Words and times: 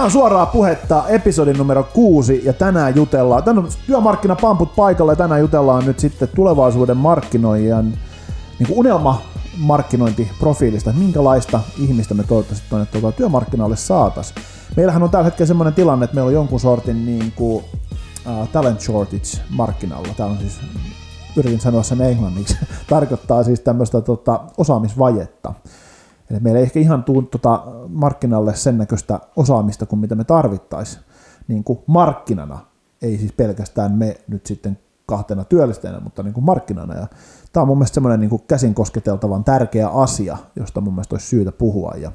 Tämä 0.00 0.06
on 0.06 0.10
suoraa 0.10 0.46
puhetta, 0.46 1.04
episodin 1.08 1.58
numero 1.58 1.82
kuusi, 1.82 2.42
ja 2.44 2.52
tänään 2.52 2.96
jutellaan, 2.96 3.42
tänään 3.42 3.66
on 3.66 3.72
työmarkkinapamput 3.86 4.76
paikalla, 4.76 5.12
ja 5.12 5.16
tänään 5.16 5.40
jutellaan 5.40 5.86
nyt 5.86 5.98
sitten 5.98 6.28
tulevaisuuden 6.34 6.96
markkinoijan 6.96 7.84
niin 8.58 8.66
kuin 8.66 8.78
unelma 8.78 9.22
markkinointiprofiilista, 9.56 10.92
minkälaista 10.92 11.60
ihmistä 11.78 12.14
me 12.14 12.22
toivottavasti 12.22 12.66
tuonne 12.68 12.86
tuota 12.86 13.12
työmarkkinoille 13.12 13.76
saataisiin. 13.76 14.42
Meillähän 14.76 15.02
on 15.02 15.10
tällä 15.10 15.24
hetkellä 15.24 15.48
semmoinen 15.48 15.74
tilanne, 15.74 16.04
että 16.04 16.14
meillä 16.14 16.28
on 16.28 16.34
jonkun 16.34 16.60
sortin 16.60 17.06
niin 17.06 17.32
kuin, 17.36 17.64
uh, 18.26 18.48
talent 18.48 18.80
shortage 18.80 19.38
markkinalla. 19.50 20.08
Tämä 20.16 20.28
on 20.28 20.38
siis, 20.38 20.60
yritin 21.36 21.60
sanoa 21.60 21.82
sen 21.82 22.00
englanniksi, 22.00 22.56
tarkoittaa 22.88 23.42
siis 23.42 23.60
tämmöistä 23.60 24.00
tota, 24.00 24.40
osaamisvajetta. 24.58 25.54
Eli 26.30 26.40
meillä 26.40 26.58
ei 26.58 26.64
ehkä 26.64 26.80
ihan 26.80 27.04
tuu 27.04 27.22
tota, 27.22 27.62
markkinalle 27.88 28.54
sen 28.54 28.78
näköistä 28.78 29.20
osaamista 29.36 29.86
kuin 29.86 30.00
mitä 30.00 30.14
me 30.14 30.24
tarvittaisiin 30.24 31.02
niin 31.48 31.64
kuin 31.64 31.78
markkinana. 31.86 32.58
Ei 33.02 33.18
siis 33.18 33.32
pelkästään 33.32 33.92
me 33.92 34.16
nyt 34.28 34.46
sitten 34.46 34.78
kahtena 35.06 35.44
työllistäjänä, 35.44 36.00
mutta 36.00 36.22
niin 36.22 36.34
kuin 36.34 36.44
markkinana. 36.44 36.94
Ja 36.94 37.06
tämä 37.52 37.62
on 37.62 37.68
mun 37.68 37.78
mielestä 37.78 37.94
semmoinen 37.94 38.20
niin 38.20 38.30
kuin 38.30 38.42
käsin 38.48 38.74
kosketeltavan 38.74 39.44
tärkeä 39.44 39.88
asia, 39.88 40.36
josta 40.56 40.80
mun 40.80 40.94
mielestä 40.94 41.14
olisi 41.14 41.26
syytä 41.26 41.52
puhua. 41.52 41.92
Ja 41.96 42.12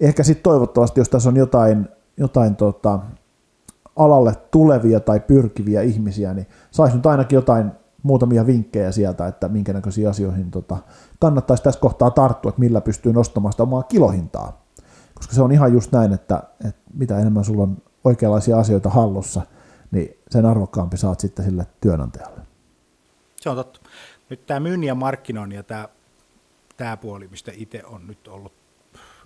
ehkä 0.00 0.22
sitten 0.22 0.42
toivottavasti, 0.42 1.00
jos 1.00 1.08
tässä 1.08 1.28
on 1.28 1.36
jotain, 1.36 1.88
jotain 2.16 2.56
tota, 2.56 2.98
alalle 3.96 4.34
tulevia 4.50 5.00
tai 5.00 5.20
pyrkiviä 5.20 5.82
ihmisiä, 5.82 6.34
niin 6.34 6.46
saisi 6.70 6.96
nyt 6.96 7.06
ainakin 7.06 7.36
jotain 7.36 7.72
muutamia 8.02 8.46
vinkkejä 8.46 8.92
sieltä, 8.92 9.26
että 9.26 9.48
minkä 9.48 9.72
näköisiin 9.72 10.08
asioihin 10.08 10.50
tota, 10.50 10.76
kannattaisi 11.20 11.62
tässä 11.62 11.80
kohtaa 11.80 12.10
tarttua, 12.10 12.48
että 12.48 12.60
millä 12.60 12.80
pystyy 12.80 13.12
nostamaan 13.12 13.52
sitä 13.52 13.62
omaa 13.62 13.82
kilohintaa. 13.82 14.64
Koska 15.14 15.34
se 15.34 15.42
on 15.42 15.52
ihan 15.52 15.72
just 15.72 15.92
näin, 15.92 16.12
että, 16.12 16.42
että 16.68 16.80
mitä 16.94 17.18
enemmän 17.18 17.44
sulla 17.44 17.62
on 17.62 17.82
oikeanlaisia 18.04 18.58
asioita 18.58 18.90
hallussa, 18.90 19.42
niin 19.90 20.18
sen 20.30 20.46
arvokkaampi 20.46 20.96
saat 20.96 21.20
sitten 21.20 21.44
sille 21.44 21.66
työnantajalle. 21.80 22.40
Se 23.40 23.50
on 23.50 23.56
totta. 23.56 23.80
Nyt 24.30 24.46
tämä 24.46 24.60
myynnin 24.60 24.86
ja 24.86 24.94
markkinoinnin 24.94 25.56
ja 25.56 25.62
tämä, 25.62 25.88
tämä 26.76 26.96
puoli, 26.96 27.28
mistä 27.28 27.52
itse 27.54 27.84
on 27.84 28.06
nyt 28.06 28.28
ollut 28.28 28.52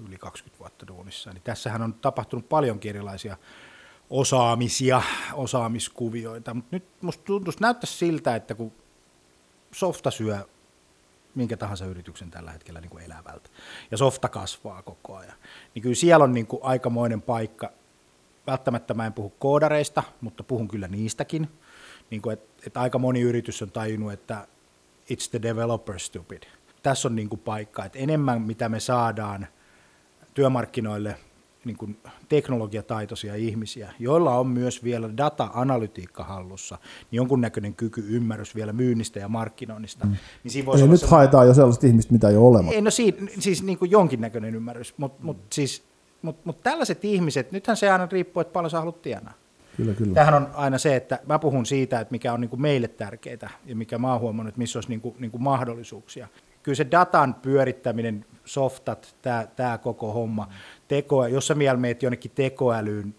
yli 0.08 0.18
20 0.18 0.58
vuotta 0.58 0.86
duunissa, 0.86 1.32
niin 1.32 1.42
tässähän 1.42 1.82
on 1.82 1.94
tapahtunut 1.94 2.48
paljon 2.48 2.78
erilaisia 2.84 3.36
osaamisia, 4.12 5.02
osaamiskuvioita, 5.34 6.54
mutta 6.54 6.68
nyt 6.76 6.84
musta 7.00 7.24
tuntuisi, 7.24 7.60
näyttäisi 7.60 7.98
siltä, 7.98 8.36
että 8.36 8.54
kun 8.54 8.72
softa 9.72 10.10
syö 10.10 10.38
minkä 11.34 11.56
tahansa 11.56 11.84
yrityksen 11.84 12.30
tällä 12.30 12.50
hetkellä 12.50 12.80
niin 12.80 12.90
kuin 12.90 13.04
elävältä, 13.04 13.50
ja 13.90 13.96
softa 13.96 14.28
kasvaa 14.28 14.82
koko 14.82 15.16
ajan, 15.16 15.34
niin 15.74 15.82
kyllä 15.82 15.94
siellä 15.94 16.24
on 16.24 16.32
niin 16.32 16.46
kuin 16.46 16.60
aikamoinen 16.64 17.22
paikka, 17.22 17.72
välttämättä 18.46 18.94
mä 18.94 19.06
en 19.06 19.12
puhu 19.12 19.32
koodareista, 19.38 20.02
mutta 20.20 20.44
puhun 20.44 20.68
kyllä 20.68 20.88
niistäkin, 20.88 21.48
niin 22.10 22.22
kuin, 22.22 22.32
että, 22.32 22.62
että 22.66 22.80
aika 22.80 22.98
moni 22.98 23.20
yritys 23.20 23.62
on 23.62 23.70
tajunnut, 23.70 24.12
että 24.12 24.46
it's 25.12 25.30
the 25.30 25.42
developer 25.42 25.98
stupid. 25.98 26.42
Tässä 26.82 27.08
on 27.08 27.16
niin 27.16 27.28
kuin 27.28 27.40
paikka, 27.40 27.84
että 27.84 27.98
enemmän 27.98 28.42
mitä 28.42 28.68
me 28.68 28.80
saadaan 28.80 29.46
työmarkkinoille 30.34 31.18
niin 31.64 31.76
kuin 31.76 31.96
teknologiataitoisia 32.28 33.34
ihmisiä, 33.34 33.92
joilla 33.98 34.38
on 34.38 34.46
myös 34.46 34.84
vielä 34.84 35.16
data-analytiikka 35.16 36.24
hallussa, 36.24 36.78
niin 37.10 37.16
jonkunnäköinen 37.16 37.74
kyky, 37.74 38.04
ymmärrys 38.08 38.54
vielä 38.54 38.72
myynnistä 38.72 39.18
ja 39.18 39.28
markkinoinnista. 39.28 40.06
Mm. 40.06 40.16
Niin 40.44 40.52
siinä 40.52 40.66
voisi 40.66 40.84
Eli 40.84 40.90
nyt 40.90 41.00
sellainen... 41.00 41.18
haetaan 41.18 41.46
jo 41.46 41.54
sellaista 41.54 41.86
ihmistä, 41.86 42.12
mitä 42.12 42.28
ei 42.28 42.36
ole 42.36 42.48
olemassa. 42.48 42.74
Ei, 42.74 42.82
no 42.82 42.90
siinä, 42.90 43.16
siis 43.38 43.62
niin 43.62 43.78
kuin 43.78 43.90
jonkinnäköinen 43.90 44.54
ymmärrys, 44.54 44.94
mutta 44.96 45.22
mm. 45.22 45.26
mut 45.26 45.36
siis, 45.52 45.82
mut, 46.22 46.36
mut 46.44 46.62
tällaiset 46.62 47.04
ihmiset, 47.04 47.52
nythän 47.52 47.76
se 47.76 47.90
aina 47.90 48.08
riippuu, 48.12 48.40
että 48.40 48.52
paljon 48.52 48.70
sä 48.70 48.78
haluat 48.78 49.02
tienaa. 49.02 49.34
Kyllä, 49.76 49.94
kyllä. 49.94 50.14
Tämähän 50.14 50.34
on 50.34 50.48
aina 50.54 50.78
se, 50.78 50.96
että 50.96 51.18
mä 51.26 51.38
puhun 51.38 51.66
siitä, 51.66 52.00
että 52.00 52.12
mikä 52.12 52.32
on 52.32 52.40
niin 52.40 52.48
kuin 52.48 52.62
meille 52.62 52.88
tärkeää 52.88 53.50
ja 53.66 53.76
mikä 53.76 53.98
mä 53.98 54.12
oon 54.12 54.20
huomannut, 54.20 54.48
että 54.48 54.58
missä 54.58 54.78
olisi 54.78 54.88
niin 54.88 55.00
kuin, 55.00 55.14
niin 55.18 55.30
kuin 55.30 55.42
mahdollisuuksia. 55.42 56.28
Kyllä 56.62 56.76
se 56.76 56.86
datan 56.90 57.34
pyörittäminen, 57.34 58.24
softat, 58.44 59.16
tämä 59.56 59.78
koko 59.78 60.12
homma, 60.12 60.48
teko, 60.88 61.26
jos 61.26 61.46
sä 61.46 61.58
vielä 61.58 61.76
meet 61.76 62.02
jonnekin 62.02 62.32
tekoälyyn, 62.34 63.14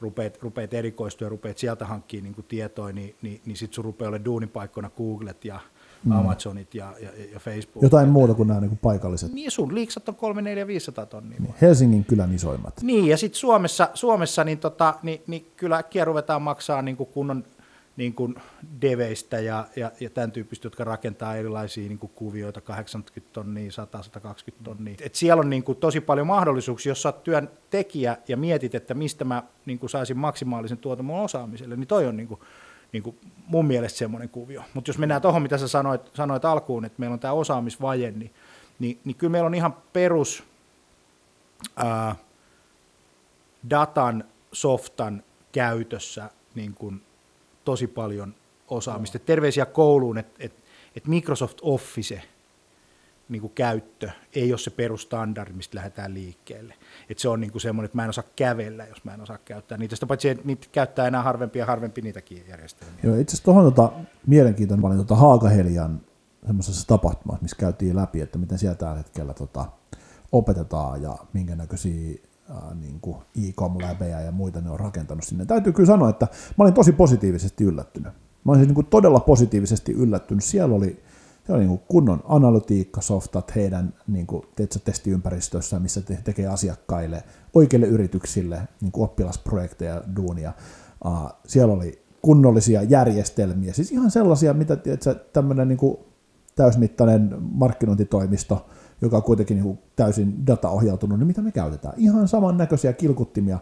rupeat, 0.00 0.38
rupeat 0.42 0.74
erikoistua 0.74 1.26
ja 1.26 1.28
rupeat 1.28 1.58
sieltä 1.58 1.86
hankkimaan 1.86 2.34
niin 2.36 2.44
tietoa, 2.48 2.92
niin, 2.92 3.14
niin, 3.22 3.40
niin 3.46 3.56
sitten 3.56 3.74
sun 3.74 3.84
rupeaa 3.84 4.08
olemaan 4.08 4.24
duunipaikkoina 4.24 4.90
Googlet 4.90 5.44
ja 5.44 5.60
mm. 6.04 6.12
Amazonit 6.12 6.74
ja, 6.74 6.94
ja, 7.00 7.10
ja 7.32 7.40
Facebook. 7.40 7.82
Jotain 7.82 8.08
muuta 8.08 8.34
kuin 8.34 8.48
nämä 8.48 8.60
niin 8.60 8.68
kuin 8.68 8.78
paikalliset. 8.82 9.32
Niin, 9.32 9.50
sun 9.50 9.74
liiksat 9.74 10.08
on 10.08 10.14
3, 10.14 10.42
4, 10.42 10.66
500 10.66 11.06
tonnia. 11.06 11.38
Niin. 11.40 11.54
Helsingin 11.60 12.04
kylän 12.04 12.34
isoimmat. 12.34 12.82
Niin, 12.82 13.06
ja 13.06 13.16
sitten 13.16 13.38
Suomessa, 13.38 13.88
Suomessa 13.94 14.44
niin, 14.44 14.58
tota, 14.58 14.94
niin, 15.02 15.22
niin 15.26 15.46
kyllä 15.56 15.76
äkkiä 15.76 16.04
ruvetaan 16.04 16.42
maksaa 16.42 16.82
niin 16.82 16.96
kuin 16.96 17.08
kunnon 17.12 17.44
niin 17.98 18.14
kuin 18.14 18.34
deveistä 18.82 19.40
ja, 19.40 19.66
ja, 19.76 19.92
ja 20.00 20.10
tämän 20.10 20.32
tyyppistä, 20.32 20.66
jotka 20.66 20.84
rakentaa 20.84 21.36
erilaisia 21.36 21.88
niin 21.88 21.98
kuin 21.98 22.12
kuvioita, 22.14 22.60
80 22.60 23.32
tonnia, 23.32 23.72
100, 23.72 24.02
120 24.02 24.64
tonnia. 24.64 24.94
Et 25.00 25.14
siellä 25.14 25.40
on 25.40 25.50
niin 25.50 25.62
kuin 25.62 25.78
tosi 25.78 26.00
paljon 26.00 26.26
mahdollisuuksia, 26.26 26.90
jos 26.90 27.06
olet 27.06 27.22
työntekijä 27.22 28.16
ja 28.28 28.36
mietit, 28.36 28.74
että 28.74 28.94
mistä 28.94 29.24
mä 29.24 29.42
niin 29.66 29.78
kuin 29.78 29.90
saisin 29.90 30.18
maksimaalisen 30.18 30.78
tuoton 30.78 31.10
osaamiselle, 31.10 31.76
niin 31.76 31.88
toi 31.88 32.06
on 32.06 32.16
niin 32.16 32.28
kuin, 32.28 32.40
niin 32.92 33.02
kuin 33.02 33.18
mun 33.46 33.66
mielestä 33.66 33.98
semmoinen 33.98 34.28
kuvio. 34.28 34.62
Mutta 34.74 34.88
jos 34.88 34.98
mennään 34.98 35.22
tuohon, 35.22 35.42
mitä 35.42 35.58
sä 35.58 35.68
sanoit, 35.68 36.10
sanoit 36.14 36.44
alkuun, 36.44 36.84
että 36.84 37.00
meillä 37.00 37.14
on 37.14 37.20
tämä 37.20 37.32
osaamisvaje, 37.32 38.10
niin, 38.10 38.34
niin, 38.78 39.00
niin 39.04 39.16
kyllä 39.16 39.30
meillä 39.30 39.46
on 39.46 39.54
ihan 39.54 39.76
perus 39.92 40.44
ää, 41.76 42.16
datan, 43.70 44.24
softan 44.52 45.22
käytössä 45.52 46.30
niin 46.54 46.74
kuin 46.74 47.02
tosi 47.68 47.86
paljon 47.86 48.34
osaamista. 48.68 49.18
Terveisiä 49.18 49.66
kouluun, 49.66 50.18
että 50.18 50.44
et, 50.44 50.52
et 50.96 51.06
Microsoft 51.06 51.58
Office 51.62 52.22
niin 53.28 53.40
kuin 53.40 53.52
käyttö 53.54 54.10
ei 54.34 54.52
ole 54.52 54.58
se 54.58 54.70
perustandardi, 54.70 55.52
mistä 55.52 55.76
lähdetään 55.76 56.14
liikkeelle. 56.14 56.74
Et 57.10 57.18
se 57.18 57.28
on 57.28 57.40
niin 57.40 57.52
kuin 57.52 57.62
semmoinen, 57.62 57.84
että 57.84 57.96
mä 57.96 58.04
en 58.04 58.10
osaa 58.10 58.24
kävellä, 58.36 58.86
jos 58.86 59.04
mä 59.04 59.14
en 59.14 59.20
osaa 59.20 59.38
käyttää 59.38 59.78
niitä. 59.78 59.96
Sitä 59.96 60.06
paitsi, 60.06 60.38
niitä 60.44 60.66
käyttää 60.72 61.06
enää 61.06 61.22
harvempia 61.22 61.62
ja 61.62 61.66
harvempi 61.66 62.02
niitäkin 62.02 62.44
järjestelmiä. 62.48 63.00
Joo, 63.02 63.16
itse 63.16 63.30
asiassa 63.30 63.44
tuohon 63.44 63.64
tota, 63.64 63.92
mielenkiintoinen 64.26 64.82
paljon 64.82 65.06
tuota 65.06 65.20
Haakahelian 65.20 66.00
semmoisessa 66.46 66.86
tapahtumassa, 66.86 67.42
missä 67.42 67.56
käytiin 67.56 67.96
läpi, 67.96 68.20
että 68.20 68.38
miten 68.38 68.58
siellä 68.58 68.76
tällä 68.76 68.96
hetkellä 68.96 69.34
tota, 69.34 69.66
opetetaan 70.32 71.02
ja 71.02 71.16
minkä 71.32 71.56
näköisiä 71.56 72.18
niin 72.80 73.00
kuin 73.00 73.16
e-com-läbejä 73.16 74.20
ja 74.20 74.32
muita 74.32 74.60
ne 74.60 74.70
on 74.70 74.80
rakentanut 74.80 75.24
sinne. 75.24 75.44
Täytyy 75.44 75.72
kyllä 75.72 75.86
sanoa, 75.86 76.10
että 76.10 76.26
mä 76.58 76.64
olin 76.64 76.74
tosi 76.74 76.92
positiivisesti 76.92 77.64
yllättynyt. 77.64 78.12
Mä 78.44 78.52
olin 78.52 78.58
siis 78.58 78.68
niin 78.68 78.74
kuin 78.74 78.86
todella 78.86 79.20
positiivisesti 79.20 79.92
yllättynyt. 79.92 80.44
Siellä 80.44 80.74
oli, 80.74 80.86
siellä 80.86 81.56
oli 81.56 81.58
niin 81.58 81.68
kuin 81.68 81.82
kunnon 81.88 82.22
analytiikkasoftat 82.24 83.54
heidän 83.54 83.94
niin 84.06 84.26
kuin, 84.26 84.42
testiympäristössä, 84.84 85.78
missä 85.78 86.00
te, 86.00 86.18
tekee 86.24 86.46
asiakkaille, 86.46 87.24
oikeille 87.54 87.86
yrityksille 87.86 88.68
niin 88.80 88.92
kuin 88.92 89.04
oppilasprojekteja, 89.04 90.02
duunia. 90.16 90.52
Uh, 91.04 91.30
siellä 91.46 91.74
oli 91.74 92.02
kunnollisia 92.22 92.82
järjestelmiä, 92.82 93.72
siis 93.72 93.92
ihan 93.92 94.10
sellaisia, 94.10 94.54
mitä 94.54 94.76
tämmöinen 95.32 95.68
niin 95.68 95.78
kuin 95.78 95.98
täysmittainen 96.56 97.36
markkinointitoimisto– 97.40 98.66
joka 99.02 99.16
on 99.16 99.22
kuitenkin 99.22 99.62
niin 99.62 99.78
täysin 99.96 100.46
dataohjautunut, 100.46 101.18
niin 101.18 101.26
mitä 101.26 101.42
me 101.42 101.52
käytetään? 101.52 101.94
Ihan 101.96 102.28
samannäköisiä 102.28 102.92
kilkuttimia. 102.92 103.58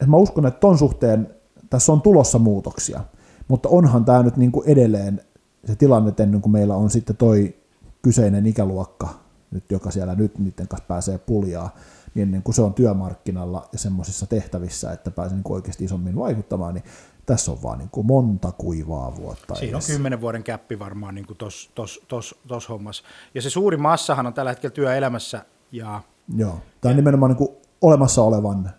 Et 0.00 0.08
mä 0.08 0.16
uskon, 0.16 0.46
että 0.46 0.60
ton 0.60 0.78
suhteen 0.78 1.34
tässä 1.70 1.92
on 1.92 2.02
tulossa 2.02 2.38
muutoksia, 2.38 3.00
mutta 3.48 3.68
onhan 3.68 4.04
tämä 4.04 4.22
nyt 4.22 4.36
niin 4.36 4.52
kuin 4.52 4.68
edelleen 4.68 5.20
se 5.64 5.76
tilanne, 5.76 6.12
ennen 6.18 6.40
kuin 6.40 6.52
meillä 6.52 6.76
on 6.76 6.90
sitten 6.90 7.16
toi 7.16 7.56
kyseinen 8.02 8.46
ikäluokka, 8.46 9.08
nyt, 9.50 9.70
joka 9.70 9.90
siellä 9.90 10.14
nyt 10.14 10.38
niiden 10.38 10.68
kanssa 10.68 10.86
pääsee 10.88 11.18
puljaa, 11.18 11.76
niin 12.14 12.22
ennen 12.22 12.42
kuin 12.42 12.54
se 12.54 12.62
on 12.62 12.74
työmarkkinalla 12.74 13.68
ja 13.72 13.78
semmoisissa 13.78 14.26
tehtävissä, 14.26 14.92
että 14.92 15.10
pääsee 15.10 15.36
niin 15.36 15.52
oikeasti 15.52 15.84
isommin 15.84 16.16
vaikuttamaan, 16.16 16.74
niin 16.74 16.84
tässä 17.30 17.52
on 17.52 17.62
vaan 17.62 17.78
niin 17.78 17.90
kuin 17.90 18.06
monta 18.06 18.52
kuivaa 18.52 19.16
vuotta. 19.16 19.54
Siinä 19.54 19.76
on 19.76 19.82
kymmenen 19.86 20.20
vuoden 20.20 20.42
käppi 20.42 20.78
varmaan 20.78 21.14
niin 21.14 21.26
tuossa 21.38 21.70
tos, 21.74 22.00
tos, 22.08 22.34
tos 22.48 22.68
hommassa. 22.68 23.04
Ja 23.34 23.42
se 23.42 23.50
suuri 23.50 23.76
massahan 23.76 24.26
on 24.26 24.34
tällä 24.34 24.50
hetkellä 24.50 24.74
työelämässä. 24.74 25.44
Ja, 25.72 26.00
Joo, 26.36 26.58
tämä 26.80 26.90
on 26.90 26.96
nimenomaan 26.96 27.30
niin 27.30 27.36
kuin 27.36 27.50
olemassa 27.80 28.22
olevan 28.22 28.70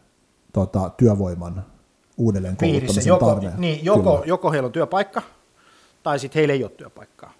tota, 0.54 0.90
työvoiman 0.98 1.66
uudelleen 2.18 2.58
kouluttamisen 2.58 3.08
joko, 3.08 3.26
tarve. 3.26 3.52
Niin, 3.58 3.86
joko, 3.86 4.24
joko 4.26 4.52
heillä 4.52 4.66
on 4.66 4.72
työpaikka, 4.72 5.22
tai 6.04 6.20
sitten 6.20 6.40
heillä 6.40 6.54
ei 6.54 6.64
ole 6.64 6.72
työpaikkaa. 6.72 7.34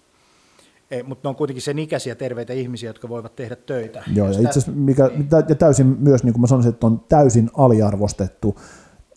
Ei, 0.90 1.02
mutta 1.02 1.28
ne 1.28 1.28
on 1.28 1.36
kuitenkin 1.36 1.62
sen 1.62 1.78
ikäisiä 1.78 2.14
terveitä 2.14 2.52
ihmisiä, 2.52 2.90
jotka 2.90 3.08
voivat 3.08 3.36
tehdä 3.36 3.56
töitä. 3.56 4.02
Joo, 4.14 4.26
ja, 4.26 4.32
ja 4.32 4.38
itse 4.38 4.50
asiassa 4.50 4.72
mikä, 4.72 5.10
ja 5.48 5.54
täysin 5.54 5.86
myös, 5.86 6.24
niin 6.24 6.32
kuin 6.32 6.40
mä 6.40 6.46
sanoisin, 6.46 6.72
että 6.72 6.86
on 6.86 7.00
täysin 7.08 7.50
aliarvostettu 7.56 8.58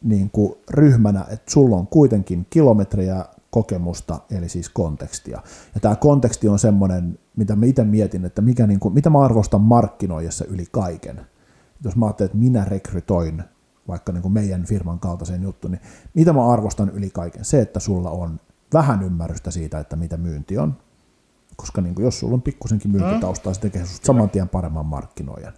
niin 0.06 0.30
kuin 0.30 0.56
ryhmänä, 0.70 1.26
että 1.30 1.52
sulla 1.52 1.76
on 1.76 1.88
kuitenkin 1.88 2.48
kilometrejä 2.50 3.26
kokemusta, 3.50 4.20
eli 4.32 4.50
siis 4.50 4.70
kontekstia. 4.70 5.42
Ja 5.76 5.82
tämä 5.82 5.96
konteksti 5.96 6.48
on 6.48 6.60
semmoinen, 6.60 7.20
mitä 7.36 7.56
mä 7.56 7.66
itse 7.66 7.84
mietin, 7.84 8.26
että 8.26 8.42
mikä, 8.42 8.68
niin 8.68 8.80
kuin, 8.80 8.94
mitä 8.94 9.10
mä 9.10 9.22
arvostan 9.22 9.62
markkinoijassa 9.62 10.46
yli 10.46 10.66
kaiken. 10.72 11.22
Jos 11.84 11.96
mä 11.96 12.06
ajattelen, 12.06 12.26
että 12.26 12.38
minä 12.38 12.66
rekrytoin 12.66 13.44
vaikka 13.88 14.12
niin 14.12 14.22
kuin 14.22 14.32
meidän 14.32 14.66
firman 14.66 15.00
kaltaiseen 15.00 15.44
juttuun, 15.44 15.72
niin 15.72 15.82
mitä 16.14 16.34
mä 16.34 16.48
arvostan 16.48 16.90
yli 16.90 17.10
kaiken? 17.10 17.46
Se, 17.46 17.62
että 17.62 17.80
sulla 17.80 18.10
on 18.10 18.40
vähän 18.74 19.04
ymmärrystä 19.04 19.52
siitä, 19.52 19.80
että 19.80 19.96
mitä 19.96 20.18
myynti 20.18 20.58
on, 20.58 20.78
koska 21.56 21.82
niin 21.82 21.96
kuin 21.96 22.06
jos 22.06 22.20
sulla 22.20 22.34
on 22.34 22.42
pikkusenkin 22.42 22.92
myyntitaustaa, 22.92 23.54
se 23.54 23.60
tekee 23.62 23.86
saman 23.86 24.30
tien 24.30 24.50
paremman 24.50 24.86
markkinoijan. 24.86 25.54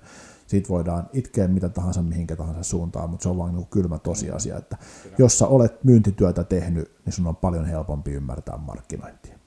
Siitä 0.48 0.70
voidaan 0.70 1.10
itkeä 1.14 1.48
mitä 1.48 1.70
tahansa 1.70 2.02
mihinkä 2.02 2.36
tahansa 2.36 2.64
suuntaan, 2.64 3.10
mutta 3.10 3.24
se 3.24 3.30
on 3.30 3.38
vain 3.38 3.56
niin 3.56 3.68
kylmä 3.68 4.00
tosiasia, 4.00 4.58
että 4.58 4.78
jos 5.18 5.40
sä 5.40 5.48
olet 5.48 5.84
myyntityötä 5.84 6.44
tehnyt, 6.44 6.92
niin 7.06 7.14
sun 7.14 7.28
on 7.28 7.36
paljon 7.36 7.66
helpompi 7.66 8.12
ymmärtää 8.12 8.58
markkinointia. 8.58 9.40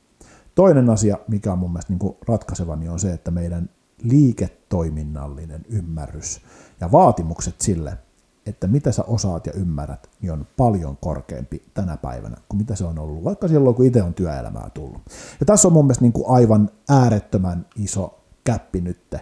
Toinen 0.54 0.90
asia, 0.90 1.18
mikä 1.28 1.52
on 1.52 1.58
mun 1.58 1.70
mielestä 1.70 1.92
niin 1.92 2.16
ratkaiseva, 2.28 2.76
niin 2.76 2.90
on 2.90 2.98
se, 2.98 3.12
että 3.12 3.30
meidän 3.30 3.70
liiketoiminnallinen 4.02 5.64
ymmärrys 5.68 6.40
ja 6.80 6.92
vaatimukset 6.92 7.60
sille, 7.60 7.98
että 8.46 8.66
mitä 8.66 8.92
sä 8.92 9.02
osaat 9.02 9.46
ja 9.46 9.52
ymmärrät, 9.52 10.10
niin 10.20 10.32
on 10.32 10.46
paljon 10.56 10.96
korkeampi 10.96 11.62
tänä 11.74 11.96
päivänä 11.96 12.36
kuin 12.48 12.58
mitä 12.58 12.76
se 12.76 12.84
on 12.84 12.98
ollut, 12.98 13.24
vaikka 13.24 13.48
silloin 13.48 13.76
kun 13.76 13.86
itse 13.86 14.02
on 14.02 14.14
työelämää 14.14 14.70
tullut. 14.74 15.02
Ja 15.40 15.46
tässä 15.46 15.68
on 15.68 15.72
mun 15.72 15.84
mielestä 15.84 16.02
niin 16.02 16.12
kuin 16.12 16.28
aivan 16.28 16.70
äärettömän 16.88 17.66
iso 17.76 18.24
käppi 18.44 18.80
nyt 18.80 19.14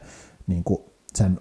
niin 0.47 0.65
kuin 0.65 0.81
sen 1.15 1.41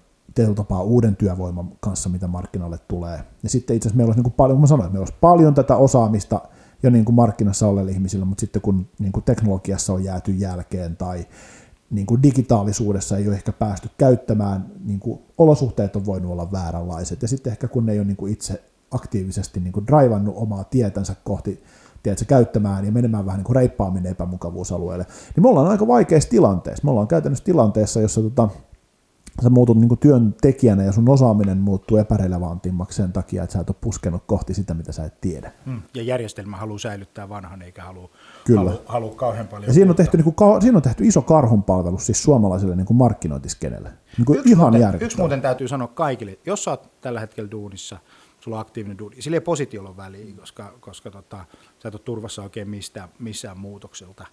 tapaa 0.56 0.82
uuden 0.82 1.16
työvoiman 1.16 1.72
kanssa, 1.80 2.10
mitä 2.10 2.28
markkinoille 2.28 2.80
tulee. 2.88 3.20
Ja 3.44 3.50
sitten 3.50 3.76
itse 3.76 3.88
asiassa 3.88 3.98
meillä 3.98 4.10
olisi 4.10 4.18
niin 4.18 4.24
kuin 4.24 4.34
paljon, 4.34 4.60
mä 4.60 4.68
sanoin, 4.68 4.86
että 4.86 4.94
meillä 4.94 5.04
olisi 5.04 5.18
paljon 5.22 5.54
tätä 5.54 5.76
osaamista 5.76 6.42
jo 6.84 6.90
niin 6.90 7.06
kuin 7.06 7.16
markkinassa 7.16 7.68
oleville 7.68 7.92
ihmisille, 7.92 8.26
mutta 8.26 8.42
sitten 8.42 8.62
kun 8.62 8.90
niin 9.00 9.12
kuin 9.12 9.24
teknologiassa 9.24 9.94
on 9.94 10.04
jääty 10.04 10.32
jälkeen 10.32 10.98
tai 10.98 11.26
niin 11.90 12.06
kuin 12.06 12.24
digitaalisuudessa 12.24 13.18
ei 13.18 13.28
ole 13.28 13.36
ehkä 13.36 13.52
päästy 13.52 13.90
käyttämään, 13.98 14.66
niin 14.86 15.00
kuin 15.00 15.20
olosuhteet 15.38 15.96
on 15.96 16.06
voinut 16.06 16.32
olla 16.32 16.52
vääränlaiset, 16.52 17.22
ja 17.22 17.28
sitten 17.28 17.52
ehkä 17.52 17.68
kun 17.68 17.86
ne 17.86 17.92
ei 17.92 18.00
ole 18.00 18.08
niin 18.08 18.18
kuin 18.18 18.34
itse 18.34 18.64
aktiivisesti 18.92 19.60
niin 19.60 19.74
kuin 19.74 19.88
draivannut 19.88 20.36
omaa 20.38 20.64
tietänsä 20.64 21.16
kohti 21.24 21.64
tiedätkö, 22.04 22.26
käyttämään 22.26 22.86
ja 22.86 22.92
menemään 22.92 23.26
vähän 23.26 23.38
niin 23.38 23.46
kuin 23.46 23.56
reippaammin 23.56 24.06
epämukavuusalueelle, 24.06 25.06
niin 25.36 25.44
me 25.44 25.50
ollaan 25.50 25.68
aika 25.68 25.88
vaikeassa 25.88 26.30
tilanteessa. 26.30 26.84
Me 26.84 26.92
ollaan 26.92 27.08
käytännössä 27.08 27.46
tilanteessa, 27.46 28.02
jossa 28.02 28.22
tota, 28.22 28.50
sä 29.44 29.50
muutut 29.50 29.78
niin 29.78 29.98
työntekijänä 29.98 30.84
ja 30.84 30.92
sun 30.92 31.10
osaaminen 31.10 31.58
muuttuu 31.58 31.98
epärelevantimmaksi 31.98 32.98
sen 32.98 33.14
takia, 33.14 33.44
että 33.44 33.54
sä 33.54 33.60
et 33.60 33.70
ole 33.70 33.78
puskenut 33.82 34.24
kohti 34.26 34.54
sitä, 34.54 34.74
mitä 34.74 34.92
sä 34.92 35.06
et 35.06 35.22
tiedä. 35.22 35.52
Mm. 35.66 35.82
Ja 35.94 36.04
järjestelmä 36.04 36.58
haluaa 36.58 36.80
säilyttää 36.80 37.30
vanhan 37.30 37.62
eikä 37.62 37.84
halua, 37.84 38.10
Kyllä. 38.46 38.60
halua, 38.60 38.82
halua 38.86 39.16
kauhean 39.16 39.48
paljon. 39.48 39.68
Ja 39.68 39.74
siinä 39.74 39.92
on, 39.92 39.96
tehty, 39.96 40.18
niin 40.18 40.34
kuin, 40.34 40.62
siinä 40.62 40.78
on 40.78 40.82
tehty 40.82 41.06
iso 41.06 41.22
karhunpalvelus 41.22 42.06
siis 42.06 42.24
suomalaiselle 42.24 42.76
niin 42.76 42.86
kuin 42.86 42.98
markkinointiskenelle. 42.98 43.90
Niin 44.18 44.26
kuin 44.26 44.40
yksi, 44.40 44.50
ihan 44.50 44.74
muuten, 44.74 45.02
yksi 45.02 45.18
muuten 45.18 45.42
täytyy 45.42 45.68
sanoa 45.68 45.88
kaikille, 45.88 46.40
jos 46.46 46.64
sä 46.64 46.72
oot 46.72 47.02
tällä 47.02 47.20
hetkellä 47.20 47.52
duunissa, 47.52 47.98
sulla 48.40 48.58
on 48.58 48.62
aktiivinen 48.62 48.98
duuni, 48.98 49.22
sillä 49.22 49.36
ei 49.36 49.42
positiolla 49.42 49.90
ole 49.90 49.98
väliä, 49.98 50.36
koska, 50.40 50.74
koska 50.80 51.12
tota, 51.12 51.46
sä 51.80 51.88
et 51.90 51.96
ole 51.96 52.02
turvassa 52.06 52.44
oikein 52.44 52.70
mistään, 52.70 53.10
missään 53.20 53.60
muutokselta 53.60 54.26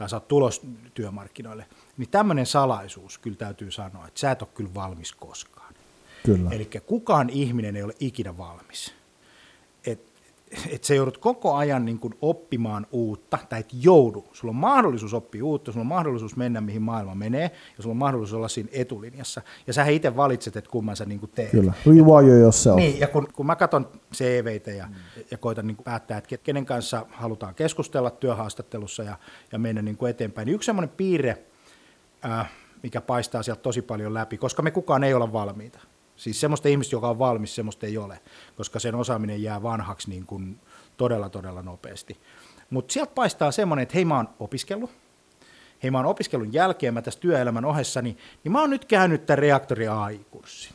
tai 0.00 0.08
sä 0.08 0.16
oot 0.16 0.28
tulos 0.28 0.62
työmarkkinoille, 0.94 1.66
niin 1.96 2.10
tämmöinen 2.10 2.46
salaisuus 2.46 3.18
kyllä 3.18 3.36
täytyy 3.36 3.70
sanoa, 3.70 4.06
että 4.06 4.20
sä 4.20 4.30
et 4.30 4.42
ole 4.42 4.50
kyllä 4.54 4.74
valmis 4.74 5.12
koskaan. 5.12 5.74
Kyllä. 6.24 6.50
Eli 6.50 6.70
kukaan 6.86 7.30
ihminen 7.30 7.76
ei 7.76 7.82
ole 7.82 7.94
ikinä 8.00 8.38
valmis 8.38 8.94
että 10.70 10.86
sä 10.86 10.94
joudut 10.94 11.18
koko 11.18 11.54
ajan 11.54 11.84
niin 11.84 11.98
kuin 11.98 12.14
oppimaan 12.22 12.86
uutta, 12.92 13.38
tai 13.48 13.60
et 13.60 13.68
joudu. 13.72 14.28
Sulla 14.32 14.50
on 14.50 14.56
mahdollisuus 14.56 15.14
oppia 15.14 15.44
uutta, 15.44 15.72
sulla 15.72 15.82
on 15.82 15.86
mahdollisuus 15.86 16.36
mennä, 16.36 16.60
mihin 16.60 16.82
maailma 16.82 17.14
menee, 17.14 17.50
ja 17.76 17.82
sulla 17.82 17.92
on 17.92 17.96
mahdollisuus 17.96 18.36
olla 18.36 18.48
siinä 18.48 18.68
etulinjassa. 18.72 19.42
Ja 19.66 19.72
sä 19.72 19.86
itse 19.86 20.16
valitset, 20.16 20.56
että 20.56 20.70
kumman 20.70 20.96
sä 20.96 21.04
niin 21.04 21.20
kuin 21.20 21.30
teet. 21.34 21.50
Kyllä, 21.50 21.72
rewire 21.86 22.38
yourself. 22.38 22.76
Niin, 22.76 23.00
ja 23.00 23.08
kun, 23.08 23.28
kun 23.32 23.46
mä 23.46 23.56
katson 23.56 23.88
CVitä 24.14 24.70
ja, 24.70 24.86
mm. 24.86 24.94
ja 25.30 25.38
koitan 25.38 25.66
niin 25.66 25.76
kuin 25.76 25.84
päättää, 25.84 26.18
että 26.18 26.36
kenen 26.36 26.66
kanssa 26.66 27.06
halutaan 27.10 27.54
keskustella 27.54 28.10
työhaastattelussa 28.10 29.02
ja, 29.02 29.18
ja 29.52 29.58
mennä 29.58 29.82
niin 29.82 29.96
kuin 29.96 30.10
eteenpäin, 30.10 30.46
niin 30.46 30.54
yksi 30.54 30.66
semmoinen 30.66 30.94
piirre, 30.96 31.38
mikä 32.82 33.00
paistaa 33.00 33.42
sieltä 33.42 33.62
tosi 33.62 33.82
paljon 33.82 34.14
läpi, 34.14 34.38
koska 34.38 34.62
me 34.62 34.70
kukaan 34.70 35.04
ei 35.04 35.14
olla 35.14 35.32
valmiita. 35.32 35.78
Siis 36.16 36.40
semmoista 36.40 36.68
ihmistä, 36.68 36.96
joka 36.96 37.08
on 37.08 37.18
valmis, 37.18 37.54
semmoista 37.54 37.86
ei 37.86 37.98
ole, 37.98 38.20
koska 38.56 38.78
sen 38.78 38.94
osaaminen 38.94 39.42
jää 39.42 39.62
vanhaksi 39.62 40.10
niin 40.10 40.26
kuin 40.26 40.58
todella, 40.96 41.28
todella 41.28 41.62
nopeasti. 41.62 42.16
Mutta 42.70 42.92
sieltä 42.92 43.12
paistaa 43.14 43.50
semmoinen, 43.50 43.82
että 43.82 43.94
hei 43.94 44.04
mä 44.04 44.16
oon 44.16 44.28
opiskellut, 44.38 44.90
hei 45.82 45.90
mä 45.90 45.98
oon 45.98 46.06
opiskelun 46.06 46.52
jälkeen, 46.52 46.94
mä 46.94 47.02
tässä 47.02 47.20
työelämän 47.20 47.64
ohessa, 47.64 48.02
niin, 48.02 48.18
niin 48.44 48.52
mä 48.52 48.60
oon 48.60 48.70
nyt 48.70 48.84
käynyt 48.84 49.26
tämän 49.26 49.38
reaktori 49.38 49.88
AI-kurssin. 49.88 50.74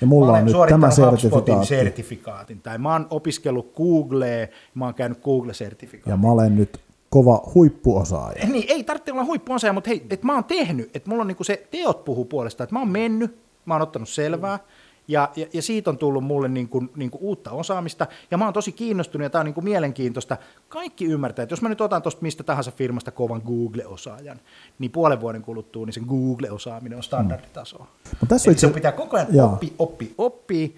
Ja 0.00 0.06
mulla 0.06 0.32
on 0.32 0.44
nyt 0.44 0.54
tämä 0.68 0.90
sertifikaatti. 0.90 1.66
sertifikaatin, 1.66 2.60
tai 2.60 2.78
mä 2.78 2.92
oon 2.92 3.06
opiskellut 3.10 3.74
Googlea, 3.76 4.46
mä 4.74 4.84
oon 4.84 4.94
käynyt 4.94 5.18
Google-sertifikaatin. 5.22 6.10
Ja 6.10 6.16
mä 6.16 6.30
olen 6.30 6.56
nyt 6.56 6.80
kova 7.12 7.42
huippuosaaja. 7.54 8.46
Niin, 8.46 8.64
ei 8.68 8.84
tarvitse 8.84 9.12
olla 9.12 9.24
huippuosaaja, 9.24 9.72
mutta 9.72 9.90
hei, 9.90 10.06
että 10.10 10.26
mä 10.26 10.34
oon 10.34 10.44
tehnyt, 10.44 10.96
että 10.96 11.10
mulla 11.10 11.20
on 11.20 11.26
niinku 11.26 11.44
se 11.44 11.66
teot 11.70 12.04
puhuu 12.04 12.24
puolesta, 12.24 12.64
että 12.64 12.74
mä 12.74 12.78
oon 12.78 12.88
mennyt, 12.88 13.38
mä 13.64 13.74
oon 13.74 13.82
ottanut 13.82 14.08
selvää, 14.08 14.56
mm 14.56 14.62
ja, 15.08 15.30
ja, 15.36 15.46
ja 15.52 15.62
siitä 15.62 15.90
on 15.90 15.98
tullut 15.98 16.24
mulle 16.24 16.48
niin 16.48 16.68
kuin, 16.68 16.90
niin 16.96 17.10
kuin 17.10 17.22
uutta 17.22 17.50
osaamista, 17.50 18.06
ja 18.30 18.38
mä 18.38 18.44
oon 18.44 18.52
tosi 18.52 18.72
kiinnostunut, 18.72 19.22
ja 19.22 19.30
tämä 19.30 19.40
on 19.40 19.46
niin 19.46 19.54
kuin 19.54 19.64
mielenkiintoista. 19.64 20.36
Kaikki 20.68 21.04
ymmärtää, 21.04 21.42
että 21.42 21.52
jos 21.52 21.62
mä 21.62 21.68
nyt 21.68 21.80
otan 21.80 22.02
tuosta 22.02 22.22
mistä 22.22 22.42
tahansa 22.42 22.70
firmasta 22.70 23.10
kovan 23.10 23.42
Google-osaajan, 23.46 24.40
niin 24.78 24.90
puolen 24.90 25.20
vuoden 25.20 25.42
kuluttua 25.42 25.86
niin 25.86 25.94
sen 25.94 26.04
Google-osaaminen 26.08 26.96
on 26.96 27.02
standarditasoa. 27.02 27.86
Mm. 28.22 28.28
tässä 28.28 28.50
itse... 28.50 28.66
Sun 28.66 28.74
pitää 28.74 28.92
koko 28.92 29.16
ajan 29.16 29.52
oppi, 29.52 29.72
oppi, 29.78 30.14
oppi, 30.18 30.76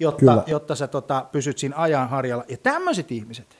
jotta, 0.00 0.42
jotta 0.46 0.74
sä 0.74 0.86
tota, 0.86 1.26
pysyt 1.32 1.58
siinä 1.58 1.76
ajan 1.76 2.08
harjalla. 2.08 2.44
Ja 2.48 2.56
tämmöiset 2.56 3.12
ihmiset, 3.12 3.56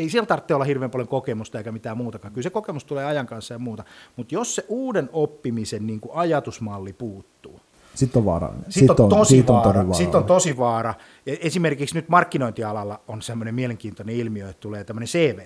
ei 0.00 0.10
siellä 0.10 0.26
tarvitse 0.26 0.54
olla 0.54 0.64
hirveän 0.64 0.90
paljon 0.90 1.08
kokemusta 1.08 1.58
eikä 1.58 1.72
mitään 1.72 1.96
muutakaan. 1.96 2.32
Kyllä 2.32 2.42
se 2.42 2.50
kokemus 2.50 2.84
tulee 2.84 3.04
ajan 3.04 3.26
kanssa 3.26 3.54
ja 3.54 3.58
muuta. 3.58 3.84
Mutta 4.16 4.34
jos 4.34 4.54
se 4.54 4.64
uuden 4.68 5.10
oppimisen 5.12 5.86
niin 5.86 6.00
kuin 6.00 6.12
ajatusmalli 6.14 6.92
puuttuu, 6.92 7.60
sitten 7.94 8.20
on 8.20 8.24
vaara. 8.24 8.52
Sitten 8.68 8.96
on, 8.98 9.04
on, 9.04 9.08
tosi 9.08 9.36
sit 9.36 9.50
on, 9.50 9.56
vaara. 9.56 9.92
Sitten 9.92 10.18
on 10.18 10.24
tosi 10.24 10.56
vaara. 10.56 10.94
Esimerkiksi 11.26 11.94
nyt 11.94 12.08
markkinointialalla 12.08 13.00
on 13.08 13.22
semmoinen 13.22 13.54
mielenkiintoinen 13.54 14.16
ilmiö, 14.16 14.48
että 14.48 14.60
tulee 14.60 14.84
tämmöinen 14.84 15.08
CV, 15.08 15.38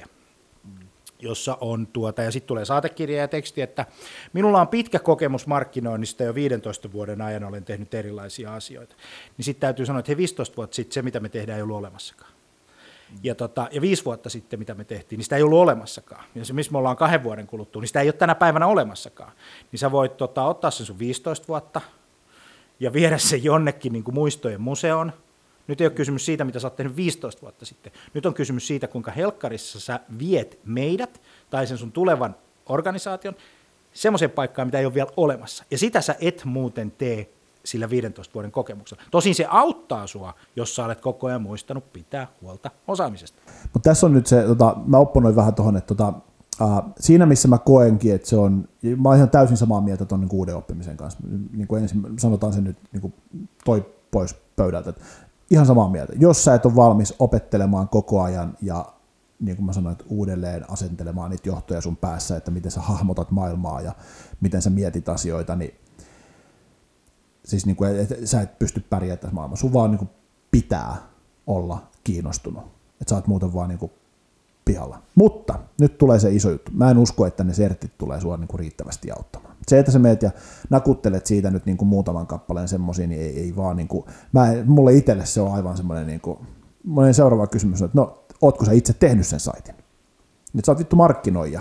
jossa 1.18 1.58
on 1.61 1.87
tuota, 1.87 2.23
ja 2.23 2.30
sitten 2.30 2.49
tulee 2.49 2.64
saatekirja 2.64 3.20
ja 3.20 3.28
teksti, 3.28 3.62
että 3.62 3.87
minulla 4.32 4.61
on 4.61 4.68
pitkä 4.68 4.99
kokemus 4.99 5.46
markkinoinnista 5.46 6.23
jo 6.23 6.34
15 6.34 6.92
vuoden 6.92 7.20
ajan 7.20 7.44
olen 7.44 7.64
tehnyt 7.64 7.94
erilaisia 7.94 8.54
asioita. 8.54 8.94
Niin 9.37 9.44
sitten 9.44 9.61
täytyy 9.61 9.87
sanoa, 9.87 10.00
että 10.00 10.12
he 10.12 10.16
15 10.16 10.56
vuotta 10.56 10.75
sitten 10.75 10.94
se, 10.94 11.02
mitä 11.02 11.20
me 11.20 11.28
tehdään, 11.28 11.56
ei 11.56 11.62
ollut 11.62 11.76
olemassakaan. 11.76 12.34
Ja, 13.23 13.34
tota, 13.34 13.68
ja 13.73 13.80
viisi 13.80 14.04
vuotta 14.04 14.30
sitten, 14.30 14.58
mitä 14.58 14.75
me 14.75 14.84
tehtiin, 14.84 15.18
niin 15.18 15.25
sitä 15.25 15.37
ei 15.37 15.42
ollut 15.42 15.58
olemassakaan. 15.58 16.25
Ja 16.34 16.44
se, 16.44 16.52
missä 16.52 16.73
me 16.73 16.78
ollaan 16.78 16.96
kahden 16.96 17.23
vuoden 17.23 17.46
kuluttua, 17.46 17.82
niin 17.82 17.88
sitä 17.88 18.00
ei 18.00 18.06
ole 18.08 18.12
tänä 18.12 18.34
päivänä 18.34 18.66
olemassakaan. 18.66 19.32
Niin 19.73 19.80
sä 19.80 19.92
voit 19.92 20.16
tota, 20.16 20.44
ottaa 20.44 20.70
sen 20.70 20.87
sun 20.87 20.99
15 20.99 21.49
vuotta, 21.49 21.80
ja 22.80 22.92
viedä 22.92 23.18
se 23.18 23.37
jonnekin 23.37 23.92
niin 23.92 24.04
kuin 24.04 24.14
muistojen 24.14 24.61
museoon. 24.61 25.12
Nyt 25.66 25.80
ei 25.80 25.87
ole 25.87 25.94
kysymys 25.94 26.26
siitä, 26.26 26.44
mitä 26.44 26.58
sä 26.58 26.66
oot 26.66 26.76
tehnyt 26.76 26.96
15 26.96 27.42
vuotta 27.42 27.64
sitten. 27.64 27.92
Nyt 28.14 28.26
on 28.26 28.34
kysymys 28.34 28.66
siitä, 28.66 28.88
kuinka 28.88 29.11
helkkarissa 29.11 29.80
sä 29.80 30.00
viet 30.18 30.58
meidät 30.64 31.20
tai 31.50 31.66
sen 31.66 31.78
sun 31.78 31.92
tulevan 31.92 32.37
organisaation 32.66 33.34
semmoiseen 33.92 34.30
paikkaan, 34.30 34.68
mitä 34.68 34.78
ei 34.78 34.87
ole 34.87 34.94
vielä 34.94 35.11
olemassa. 35.16 35.64
Ja 35.70 35.78
sitä 35.78 36.00
sä 36.00 36.16
et 36.20 36.44
muuten 36.44 36.90
tee 36.90 37.28
sillä 37.64 37.90
15 37.90 38.35
vuoden 38.35 38.52
kokemuksella. 38.52 39.02
Tosin 39.11 39.35
se 39.35 39.47
auttaa 39.49 40.06
sua, 40.06 40.35
jos 40.56 40.76
sä 40.76 40.85
olet 40.85 41.00
koko 41.00 41.26
ajan 41.26 41.42
muistanut 41.42 41.92
pitää 41.92 42.26
huolta 42.42 42.71
osaamisesta. 42.88 43.38
Mutta 43.73 43.90
tässä 43.90 44.06
on 44.06 44.12
nyt 44.12 44.26
se, 44.26 44.42
tota, 44.42 44.76
mä 44.87 44.99
opponoin 44.99 45.37
vähän 45.37 45.54
tuohon, 45.54 45.76
että 45.76 45.94
tota, 45.94 46.12
Uh, 46.61 46.83
siinä 47.00 47.26
missä 47.26 47.49
mä 47.49 47.59
koenkin, 47.59 48.14
että 48.14 48.28
se 48.28 48.37
on, 48.37 48.68
mä 48.83 49.09
oon 49.09 49.16
ihan 49.16 49.30
täysin 49.30 49.56
samaa 49.56 49.80
mieltä 49.80 50.04
tuon 50.04 50.21
niin 50.21 50.28
uuden 50.33 50.56
oppimisen 50.56 50.97
kanssa, 50.97 51.21
niin 51.52 51.68
kuin 51.68 51.83
ensin 51.83 52.02
sanotaan 52.18 52.52
se 52.52 52.61
nyt 52.61 52.76
niin 52.92 53.00
kuin 53.00 53.14
toi 53.64 53.87
pois 54.11 54.37
pöydältä, 54.56 54.90
että 54.90 55.02
ihan 55.50 55.66
samaa 55.66 55.90
mieltä. 55.90 56.12
Jos 56.18 56.44
sä 56.44 56.54
et 56.54 56.66
ole 56.66 56.76
valmis 56.76 57.14
opettelemaan 57.18 57.88
koko 57.88 58.23
ajan 58.23 58.56
ja 58.62 58.94
niin 59.40 59.56
kuin 59.56 59.66
mä 59.66 59.73
sanoin, 59.73 59.92
että 59.92 60.04
uudelleen 60.09 60.71
asentelemaan 60.71 61.30
niitä 61.30 61.49
johtoja 61.49 61.80
sun 61.80 61.97
päässä, 61.97 62.37
että 62.37 62.50
miten 62.50 62.71
sä 62.71 62.80
hahmotat 62.80 63.30
maailmaa 63.30 63.80
ja 63.80 63.92
miten 64.40 64.62
sä 64.62 64.71
mietit 64.71 65.09
asioita, 65.09 65.56
niin 65.56 65.75
siis 67.44 67.66
niin 67.66 67.76
kuin, 67.76 68.00
että 68.00 68.14
sä 68.24 68.40
et 68.40 68.58
pysty 68.58 68.84
pärjäämään 68.90 69.18
tässä 69.18 69.34
maailmassa. 69.34 69.60
Sun 69.60 69.72
vaan 69.72 69.90
niin 69.90 69.98
kuin 69.98 70.10
pitää 70.50 70.96
olla 71.46 71.82
kiinnostunut. 72.04 72.64
Että 73.00 73.10
sä 73.10 73.14
oot 73.14 73.26
muuten 73.26 73.54
vaan 73.54 73.68
niin 73.68 73.78
kuin 73.78 73.92
pihalla. 74.64 75.02
Mutta 75.14 75.58
nyt 75.80 75.98
tulee 75.98 76.18
se 76.18 76.30
iso 76.30 76.50
juttu. 76.50 76.72
Mä 76.74 76.90
en 76.90 76.98
usko, 76.98 77.26
että 77.26 77.44
ne 77.44 77.54
sertit 77.54 77.98
tulee 77.98 78.20
sua 78.20 78.36
niin 78.36 78.48
kuin 78.48 78.60
riittävästi 78.60 79.10
auttamaan. 79.10 79.56
Se, 79.66 79.78
että 79.78 79.92
sä 79.92 79.98
meet 79.98 80.22
ja 80.22 80.30
nakuttelet 80.70 81.26
siitä 81.26 81.50
nyt 81.50 81.66
niin 81.66 81.76
kuin 81.76 81.88
muutaman 81.88 82.26
kappaleen 82.26 82.68
semmoisia, 82.68 83.06
niin 83.06 83.20
ei, 83.20 83.40
ei 83.40 83.56
vaan 83.56 83.76
niin 83.76 83.88
kuin, 83.88 84.04
mä, 84.32 84.46
mulle 84.64 84.92
itselle 84.92 85.26
se 85.26 85.40
on 85.40 85.54
aivan 85.54 85.76
semmoinen 85.76 86.06
niin 86.06 86.20
kuin, 86.20 86.38
seuraava 87.12 87.46
kysymys 87.46 87.82
on, 87.82 87.86
että 87.86 87.98
no, 87.98 88.24
ootko 88.40 88.64
sä 88.64 88.72
itse 88.72 88.92
tehnyt 88.92 89.26
sen 89.26 89.40
saitin? 89.40 89.74
Nyt 90.52 90.64
sä 90.64 90.72
oot 90.72 90.78
vittu 90.78 90.96
markkinoija. 90.96 91.60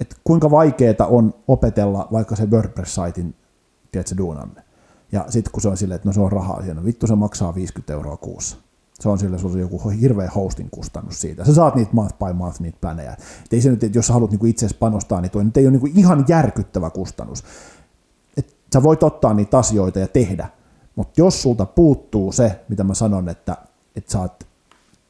Että 0.00 0.16
kuinka 0.24 0.50
vaikeeta 0.50 1.06
on 1.06 1.34
opetella 1.48 2.08
vaikka 2.12 2.36
se 2.36 2.46
WordPress-saitin, 2.46 3.34
tiedätkö, 3.92 4.16
duunanne. 4.16 4.63
Ja 5.14 5.24
sitten 5.28 5.52
kun 5.52 5.62
se 5.62 5.68
on 5.68 5.76
silleen, 5.76 5.96
että 5.96 6.08
no 6.08 6.12
se 6.12 6.20
on 6.20 6.32
rahaa 6.32 6.62
siinä, 6.62 6.84
vittu 6.84 7.06
se 7.06 7.14
maksaa 7.14 7.54
50 7.54 7.92
euroa 7.92 8.16
kuussa. 8.16 8.56
Se 9.00 9.08
on 9.08 9.18
sille 9.18 9.38
sulla 9.38 9.58
joku 9.58 9.88
hirveä 9.88 10.30
hosting 10.30 10.68
kustannus 10.70 11.20
siitä. 11.20 11.44
Sä 11.44 11.54
saat 11.54 11.74
niitä 11.74 11.90
month 11.92 12.14
by 12.18 12.32
month 12.32 12.60
niitä 12.60 12.78
planeja. 12.80 13.12
Et 13.12 13.52
ei 13.52 13.60
se 13.60 13.70
nyt, 13.70 13.84
että 13.84 13.98
jos 13.98 14.06
sä 14.06 14.12
haluat 14.12 14.30
niinku 14.30 14.46
itse 14.46 14.68
panostaa, 14.78 15.20
niin 15.20 15.30
toi 15.30 15.44
nyt 15.44 15.56
ei 15.56 15.64
ole 15.64 15.70
niinku 15.70 15.88
ihan 15.94 16.24
järkyttävä 16.28 16.90
kustannus. 16.90 17.44
Et 18.36 18.56
sä 18.74 18.82
voit 18.82 19.02
ottaa 19.02 19.34
niitä 19.34 19.58
asioita 19.58 19.98
ja 19.98 20.08
tehdä, 20.08 20.48
mutta 20.96 21.20
jos 21.20 21.42
sulta 21.42 21.66
puuttuu 21.66 22.32
se, 22.32 22.64
mitä 22.68 22.84
mä 22.84 22.94
sanon, 22.94 23.28
että, 23.28 23.56
että 23.96 24.12
sä 24.12 24.20
oot 24.20 24.46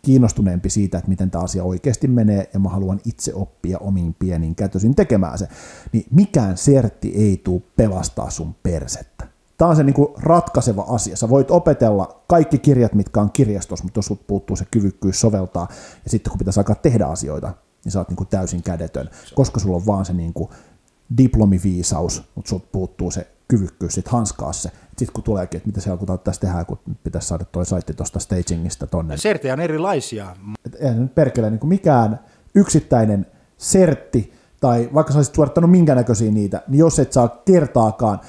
kiinnostuneempi 0.02 0.70
siitä, 0.70 0.98
että 0.98 1.10
miten 1.10 1.30
tämä 1.30 1.44
asia 1.44 1.64
oikeasti 1.64 2.08
menee, 2.08 2.50
ja 2.54 2.60
mä 2.60 2.68
haluan 2.68 3.00
itse 3.04 3.34
oppia 3.34 3.78
omiin 3.78 4.14
pieniin 4.18 4.54
kätösin 4.54 4.94
tekemään 4.94 5.38
se, 5.38 5.48
niin 5.92 6.06
mikään 6.10 6.56
sertti 6.56 7.12
ei 7.16 7.40
tule 7.44 7.62
pelastaa 7.76 8.30
sun 8.30 8.54
persettä. 8.62 9.33
Tämä 9.58 9.68
on 9.68 9.76
se 9.76 9.82
niin 9.82 9.94
kuin 9.94 10.08
ratkaiseva 10.16 10.84
asia. 10.88 11.16
Sä 11.16 11.28
voit 11.28 11.50
opetella 11.50 12.22
kaikki 12.26 12.58
kirjat, 12.58 12.94
mitkä 12.94 13.20
on 13.20 13.30
kirjastossa, 13.32 13.84
mutta 13.84 13.98
jos 13.98 14.06
sut 14.06 14.26
puuttuu 14.26 14.56
se 14.56 14.64
kyvykkyys 14.70 15.20
soveltaa, 15.20 15.68
ja 16.04 16.10
sitten 16.10 16.30
kun 16.30 16.38
pitäisi 16.38 16.60
alkaa 16.60 16.76
tehdä 16.76 17.06
asioita, 17.06 17.52
niin 17.84 17.92
sä 17.92 17.98
oot 17.98 18.08
niin 18.08 18.16
kuin 18.16 18.28
täysin 18.28 18.62
kädetön, 18.62 19.10
koska 19.34 19.60
sulla 19.60 19.76
on 19.76 19.86
vaan 19.86 20.04
se 20.04 20.12
niin 20.12 20.32
kuin 20.32 20.50
diplomiviisaus, 21.18 22.22
mutta 22.34 22.48
sut 22.48 22.72
puuttuu 22.72 23.10
se 23.10 23.26
kyvykkyys 23.48 23.94
sit 23.94 24.08
hanskaa 24.08 24.52
se. 24.52 24.70
Sitten 24.96 25.12
kun 25.12 25.24
tuleekin, 25.24 25.56
että 25.58 25.68
mitä 25.68 25.80
siellä 25.80 25.98
kun 25.98 26.18
tässä 26.18 26.40
tehdään, 26.40 26.66
kun 26.66 26.78
pitäisi 27.04 27.28
saada 27.28 27.44
toi 27.44 27.66
saitti 27.66 27.94
tuosta 27.94 28.18
stagingista 28.18 28.86
tonne. 28.86 29.16
Sertejä 29.16 29.52
on 29.52 29.60
erilaisia. 29.60 30.36
Et 30.66 30.76
eihän 30.80 31.02
nyt 31.02 31.14
perkele 31.14 31.50
niin 31.50 31.60
kuin 31.60 31.68
mikään 31.68 32.20
yksittäinen 32.54 33.26
sertti, 33.58 34.32
tai 34.60 34.90
vaikka 34.94 35.12
sä 35.12 35.18
olisit 35.18 35.34
suorittanut 35.34 35.70
minkä 35.70 35.94
näköisiä 35.94 36.30
niitä, 36.30 36.62
niin 36.68 36.78
jos 36.78 36.98
et 36.98 37.12
saa 37.12 37.28
kertaakaan 37.28 38.20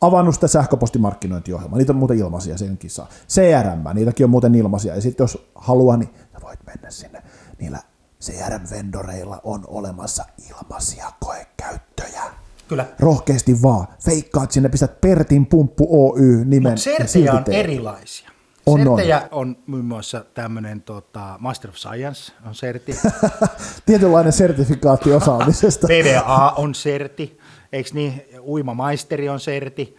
avannut 0.00 0.34
sitä 0.34 0.48
sähköpostimarkkinointiohjelmaa, 0.48 1.78
niitä 1.78 1.92
on 1.92 1.96
muuten 1.96 2.18
ilmaisia, 2.18 2.58
senkin 2.58 2.90
saa. 2.90 3.08
CRM, 3.28 3.94
niitäkin 3.94 4.24
on 4.24 4.30
muuten 4.30 4.54
ilmaisia, 4.54 4.94
ja 4.94 5.00
sitten 5.00 5.24
jos 5.24 5.50
haluaa, 5.54 5.96
niin 5.96 6.10
voit 6.42 6.66
mennä 6.66 6.90
sinne. 6.90 7.22
Niillä 7.58 7.78
CRM-vendoreilla 8.20 9.40
on 9.44 9.64
olemassa 9.66 10.24
ilmaisia 10.50 11.12
koekäyttöjä. 11.20 12.22
Kyllä. 12.68 12.86
Rohkeasti 12.98 13.62
vaan. 13.62 13.86
Feikkaat 14.04 14.50
sinne, 14.50 14.68
pistät 14.68 15.00
Pertin 15.00 15.46
Pumppu 15.46 16.12
Oy 16.12 16.44
nimen. 16.44 16.72
Mutta 16.72 16.82
sertejä 16.82 17.32
on 17.32 17.44
erilaisia. 17.50 18.30
On, 18.66 18.80
Sertejä 18.80 19.20
on. 19.20 19.28
on 19.30 19.56
muun 19.66 19.84
muassa 19.84 20.24
tämmöinen 20.34 20.82
tota, 20.82 21.36
Master 21.38 21.70
of 21.70 21.76
Science 21.76 22.32
on 22.46 22.54
serti. 22.54 22.96
Tietynlainen 23.86 24.32
sertifikaatti 24.32 25.12
osaamisesta. 25.12 25.86
PDA 25.90 26.52
on 26.56 26.74
serti, 26.74 27.38
eikö 27.72 27.90
niin? 27.92 28.22
Uimamaisteri 28.40 29.28
on 29.28 29.40
serti. 29.40 29.96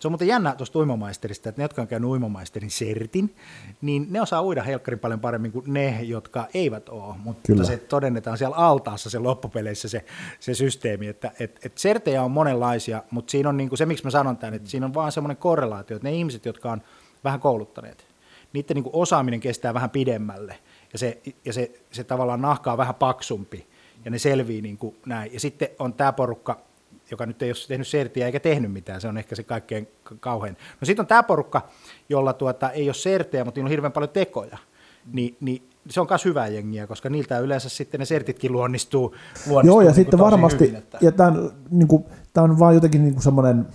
Se 0.00 0.08
on 0.08 0.12
muuten 0.12 0.28
jännä 0.28 0.54
tuosta 0.54 0.78
uimamaisterista, 0.78 1.48
että 1.48 1.60
ne, 1.60 1.64
jotka 1.64 1.82
on 1.82 1.88
käynyt 1.88 2.10
uimamaisterin 2.10 2.70
sertin, 2.70 3.36
niin 3.80 4.06
ne 4.10 4.20
osaa 4.20 4.42
uida 4.42 4.62
helkkarin 4.62 4.98
paljon 4.98 5.20
paremmin 5.20 5.52
kuin 5.52 5.64
ne, 5.72 6.02
jotka 6.02 6.46
eivät 6.54 6.88
ole. 6.88 7.14
Mutta 7.18 7.46
Kyllä. 7.46 7.64
se 7.64 7.76
todennetaan 7.76 8.38
siellä 8.38 8.56
altaassa 8.56 9.10
se 9.10 9.18
loppupeleissä 9.18 9.88
se, 9.88 10.04
se 10.40 10.54
systeemi, 10.54 11.06
että 11.06 11.32
et, 11.40 11.60
et 11.64 11.78
sertejä 11.78 12.22
on 12.22 12.30
monenlaisia, 12.30 13.02
mutta 13.10 13.30
siinä 13.30 13.48
on 13.48 13.56
niin 13.56 13.68
kuin 13.68 13.78
se, 13.78 13.86
miksi 13.86 14.04
mä 14.04 14.10
sanon 14.10 14.36
tämän, 14.36 14.54
että 14.54 14.70
siinä 14.70 14.86
on 14.86 14.94
vaan 14.94 15.12
semmoinen 15.12 15.36
korrelaatio, 15.36 15.96
että 15.96 16.08
ne 16.08 16.14
ihmiset, 16.14 16.44
jotka 16.44 16.72
on 16.72 16.82
vähän 17.24 17.40
kouluttaneet, 17.40 18.06
niiden 18.52 18.74
niin 18.74 18.84
kuin 18.84 18.96
osaaminen 18.96 19.40
kestää 19.40 19.74
vähän 19.74 19.90
pidemmälle 19.90 20.58
ja 20.92 20.98
se, 20.98 21.20
ja 21.44 21.52
se, 21.52 21.72
se 21.90 22.04
tavallaan 22.04 22.42
nahka 22.42 22.72
on 22.72 22.78
vähän 22.78 22.94
paksumpi 22.94 23.66
ja 24.04 24.10
ne 24.10 24.18
selvii 24.18 24.62
niin 24.62 24.78
kuin 24.78 24.96
näin. 25.06 25.32
Ja 25.32 25.40
sitten 25.40 25.68
on 25.78 25.94
tämä 25.94 26.12
porukka, 26.12 26.60
joka 27.10 27.26
nyt 27.26 27.42
ei 27.42 27.50
ole 27.50 27.56
tehnyt 27.68 27.88
sertiä 27.88 28.26
eikä 28.26 28.40
tehnyt 28.40 28.72
mitään, 28.72 29.00
se 29.00 29.08
on 29.08 29.18
ehkä 29.18 29.34
se 29.34 29.42
kaikkein 29.42 29.88
kauhein. 30.20 30.56
No 30.80 30.84
sitten 30.84 31.02
on 31.02 31.06
tämä 31.06 31.22
porukka, 31.22 31.68
jolla 32.08 32.32
tuota, 32.32 32.70
ei 32.70 32.88
ole 32.88 32.94
sertiä, 32.94 33.44
mutta 33.44 33.58
niillä 33.58 33.66
on 33.66 33.70
hirveän 33.70 33.92
paljon 33.92 34.10
tekoja, 34.10 34.58
Ni, 35.12 35.36
niin 35.40 35.68
se 35.90 36.00
on 36.00 36.06
myös 36.10 36.24
hyvää 36.24 36.48
jengiä, 36.48 36.86
koska 36.86 37.08
niiltä 37.08 37.38
yleensä 37.38 37.68
sitten 37.68 38.00
ne 38.00 38.04
sertitkin 38.04 38.52
luonnistuu. 38.52 39.14
luonnistuu 39.48 39.62
Joo, 39.62 39.80
ja 39.80 39.86
niin 39.86 39.94
sitten 39.94 40.18
varmasti, 40.18 40.64
hyvin, 40.64 40.76
että... 40.76 40.98
ja 41.00 41.12
tämä 41.12 41.32
niin 41.70 41.88
kuin, 41.88 42.04
on 42.36 42.58
vaan 42.58 42.74
jotenkin 42.74 43.04
niin 43.04 43.22
semmoinen, 43.22 43.66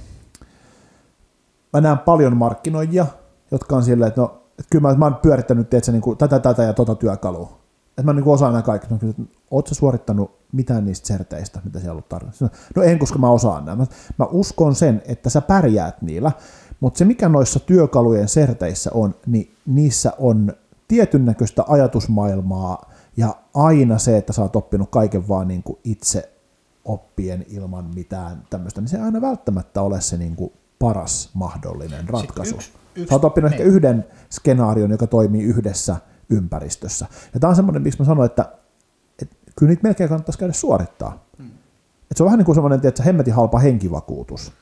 mä 1.74 1.82
näen 1.82 2.00
paljon 2.00 2.38
markkinoijia, 2.38 3.06
jotka 3.52 3.76
on 3.76 3.84
silleen, 3.84 4.08
että 4.08 4.22
no, 4.22 4.42
että 4.60 4.70
kyllä 4.70 4.88
mä, 4.88 4.96
mä 4.96 5.06
oon 5.06 5.16
pyörittänyt 5.16 5.70
teetä, 5.70 5.92
niin 5.92 6.02
kuin, 6.02 6.18
tätä, 6.18 6.40
tätä 6.40 6.64
ja 6.64 6.74
tota 6.74 6.96
työkalua. 6.96 7.65
Että 7.98 8.04
mä 8.04 8.14
niin 8.14 8.28
osaan 8.28 8.54
nämä 8.54 8.62
kaikki. 8.62 8.88
No, 8.90 8.96
että 9.10 9.22
ootko 9.52 9.76
suorittanut 9.76 10.40
mitään 10.52 10.86
niistä 10.86 11.08
serteistä, 11.08 11.62
mitä 11.64 11.80
siellä 11.80 11.98
on 11.98 12.04
tarjolla? 12.10 12.50
No 12.76 12.82
en, 12.84 13.00
koska 13.00 13.20
mä 13.20 13.30
osaan 13.30 13.66
nämä. 13.66 13.86
Mä 14.20 14.26
uskon 14.26 14.76
sen, 14.76 15.02
että 15.06 15.30
sä 15.30 15.42
pärjäät 15.42 16.02
niillä, 16.02 16.32
mutta 16.80 16.98
se 16.98 17.06
mikä 17.06 17.30
noissa 17.30 17.60
työkalujen 17.60 18.28
serteissä 18.28 18.92
on, 18.94 19.16
niin 19.28 19.56
niissä 19.66 20.14
on 20.20 20.54
tietyn 20.88 21.26
näköistä 21.26 21.64
ajatusmaailmaa 21.68 22.92
ja 23.18 23.36
aina 23.54 23.98
se, 23.98 24.18
että 24.18 24.34
sä 24.34 24.42
oot 24.42 24.56
oppinut 24.56 24.90
kaiken 24.90 25.28
vaan 25.28 25.48
niin 25.48 25.64
kuin 25.64 25.80
itse 25.84 26.32
oppien 26.86 27.46
ilman 27.50 27.86
mitään 27.96 28.44
tämmöistä, 28.50 28.82
niin 28.82 28.88
se 28.88 28.98
ei 28.98 29.04
aina 29.04 29.22
välttämättä 29.22 29.82
ole 29.82 30.02
se 30.02 30.18
niin 30.18 30.36
kuin 30.36 30.54
paras 30.80 31.30
mahdollinen 31.34 32.10
ratkaisu. 32.10 32.56
Yksi, 32.56 32.72
yksi, 32.96 33.10
Sä 33.10 33.16
oot 33.16 33.26
oppinut 33.26 33.52
ehkä 33.52 33.64
yhden 33.64 34.06
skenaarion, 34.30 34.92
joka 34.92 35.08
toimii 35.08 35.44
yhdessä 35.44 35.96
ympäristössä. 36.30 37.06
Ja 37.34 37.40
tämä 37.40 37.50
on 37.50 37.56
semmoinen, 37.56 37.82
miksi 37.82 38.00
mä 38.00 38.06
sanoin, 38.06 38.26
että, 38.26 38.52
että 39.22 39.36
kyllä 39.56 39.70
niitä 39.70 39.84
melkein 39.84 40.10
kannattaisi 40.10 40.40
käydä 40.40 40.54
suorittaa. 40.54 41.26
Hmm. 41.38 41.52
Et 42.12 42.18
se 42.18 42.24
on 42.24 42.26
vähän 42.26 42.38
niin 42.38 42.46
kuin 42.46 42.56
semmoinen, 42.56 42.80
että 42.84 43.04
hemmetin 43.04 43.34
halpa 43.34 43.60
henkivakuutus. 43.60 44.54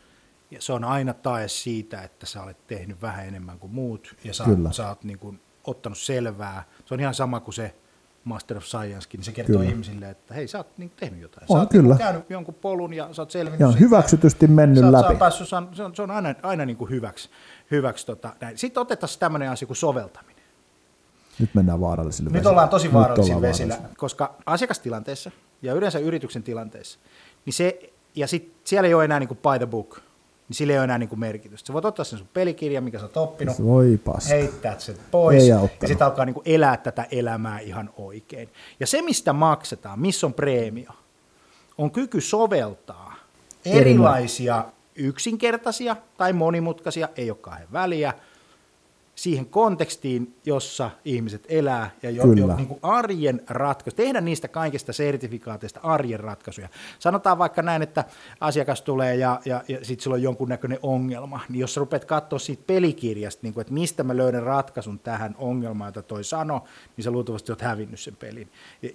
Ja 0.52 0.62
se 0.62 0.74
on 0.74 0.84
aina 0.84 1.14
tae 1.14 1.48
siitä, 1.48 2.02
että 2.02 2.26
sä 2.26 2.44
olet 2.44 2.68
tehnyt 2.68 3.02
vähän 3.02 3.28
enemmän 3.28 3.60
kuin 3.60 3.74
muut 3.74 4.16
ja 4.24 4.34
sä, 4.34 4.44
Kyllä. 4.44 4.72
sä 4.72 4.90
oot 4.90 5.04
niin 5.04 5.20
kuin 5.20 5.40
ottanut 5.64 5.98
selvää. 5.98 6.64
Se 6.86 6.94
on 6.94 7.00
ihan 7.00 7.14
sama 7.14 7.40
kuin 7.40 7.54
se 7.54 7.76
Master 8.24 8.58
of 8.58 8.64
Sciencekin, 8.64 9.18
niin 9.18 9.26
se 9.26 9.32
kertoo 9.32 9.58
kyllä. 9.58 9.70
ihmisille, 9.70 10.10
että 10.10 10.34
hei, 10.34 10.48
sä 10.48 10.58
oot 10.58 10.78
niin 10.78 10.92
tehnyt 10.96 11.22
jotain. 11.22 11.46
On, 11.50 11.58
sä 11.58 11.62
oot 11.62 11.70
kyllä. 11.70 11.94
Niin 11.94 11.98
käynyt 11.98 12.30
jonkun 12.30 12.54
polun 12.54 12.94
ja 12.94 13.14
sä 13.14 13.22
oot 13.22 13.32
selvinnyt. 13.32 13.60
Ja 13.60 13.68
on 13.68 13.80
hyväksytysti 13.80 14.48
mennyt 14.48 14.84
sä 14.84 14.92
läpi. 14.92 15.14
Sä 15.14 15.20
päässyt, 15.20 15.50
se 15.50 15.56
on, 15.56 15.96
se 15.96 16.02
on 16.02 16.12
aina, 16.12 16.36
aina 16.44 16.66
niin 16.66 16.78
kuin 16.78 16.90
hyväksi. 16.90 17.30
hyväksi 17.72 18.06
tota, 18.06 18.36
näin. 18.42 18.58
Sitten 18.58 18.82
otetaan 18.82 19.10
tämmöinen 19.20 19.50
asia 19.50 19.66
kuin 19.66 19.78
soveltaminen. 19.78 20.33
Nyt 21.40 21.50
mennään 21.54 21.82
vaarallisille 21.82 22.30
Nyt 22.30 22.46
ollaan 22.46 22.70
tosi 22.70 22.94
vaarallisilla 22.94 23.42
vesillä, 23.42 23.78
koska 23.98 24.36
asiakastilanteessa 24.46 25.32
ja 25.62 25.74
yleensä 25.74 26.00
yrityksen 26.00 26.44
tilanteessa, 26.44 27.00
niin 27.46 27.54
se, 27.54 27.80
ja 28.16 28.28
sit 28.28 28.54
siellä 28.64 28.88
ei 28.88 28.94
ole 28.94 29.06
enää 29.06 29.20
niin 29.20 29.28
kuin 29.28 29.38
by 29.38 29.58
the 29.58 29.66
book, 29.66 30.00
niin 30.50 30.56
sillä 30.56 30.74
ei 30.74 30.80
ole 30.80 30.84
enää 30.84 30.98
niin 30.98 31.10
kuin 31.10 31.20
merkitystä. 31.20 31.68
Sä 31.68 31.74
voit 31.74 31.86
ottaa 31.86 32.06
sen 32.06 32.20
sun 32.20 32.28
pelikirja, 32.34 32.82
mikä 32.82 33.00
sä 33.00 33.06
oot 33.06 33.18
oppinut, 33.18 33.64
Voi 33.64 33.98
paska. 33.98 34.30
heittää 34.30 34.80
sen 34.80 34.96
pois, 35.12 35.48
ja 35.48 35.60
sitten 35.86 36.06
alkaa 36.08 36.26
niin 36.26 36.34
kuin 36.34 36.44
elää 36.46 36.78
tätä 36.78 37.06
elämää 37.12 37.60
ihan 37.60 37.90
oikein. 37.98 38.50
Ja 38.80 38.88
se, 38.88 39.02
mistä 39.02 39.34
maksetaan, 39.34 40.00
missä 40.00 40.28
on 40.28 40.34
preemio, 40.34 40.92
on 41.78 41.92
kyky 41.92 42.22
soveltaa 42.22 43.16
erilaisia 43.66 44.66
yksinkertaisia 44.96 45.96
tai 46.18 46.34
monimutkaisia, 46.34 47.10
ei 47.16 47.30
ole 47.32 47.38
kahden 47.42 47.68
väliä, 47.74 48.14
siihen 49.16 49.46
kontekstiin, 49.46 50.36
jossa 50.46 50.92
ihmiset 51.06 51.46
elää 51.50 51.92
ja 52.04 52.10
jo, 52.10 52.24
jo 52.34 52.56
niin 52.56 52.68
kuin 52.68 52.80
arjen 52.82 53.42
ratkaisu, 53.50 53.96
tehdä 53.96 54.22
niistä 54.22 54.48
kaikista 54.48 54.94
sertifikaateista 54.94 55.80
arjen 55.84 56.20
ratkaisuja. 56.20 56.70
Sanotaan 57.00 57.38
vaikka 57.38 57.62
näin, 57.62 57.82
että 57.82 58.04
asiakas 58.40 58.82
tulee 58.82 59.16
ja, 59.16 59.42
ja, 59.46 59.64
ja 59.68 59.78
sitten 59.82 60.04
sillä 60.04 60.14
on 60.14 60.22
jonkunnäköinen 60.22 60.80
ongelma, 60.84 61.40
niin 61.50 61.60
jos 61.60 61.74
sä 61.74 61.80
rupeat 61.80 62.06
katsoa 62.06 62.40
siitä 62.40 62.64
pelikirjasta, 62.68 63.40
niin 63.44 63.54
kuin, 63.54 63.62
että 63.62 63.74
mistä 63.74 64.04
mä 64.04 64.18
löydän 64.18 64.44
ratkaisun 64.44 65.00
tähän 65.00 65.36
ongelmaan, 65.38 65.88
jota 65.88 66.02
toi 66.02 66.24
sano, 66.24 66.64
niin 66.98 67.04
sä 67.04 67.12
luultavasti 67.12 67.52
oot 67.52 67.62
hävinnyt 67.62 68.00
sen 68.00 68.16
pelin. 68.16 68.52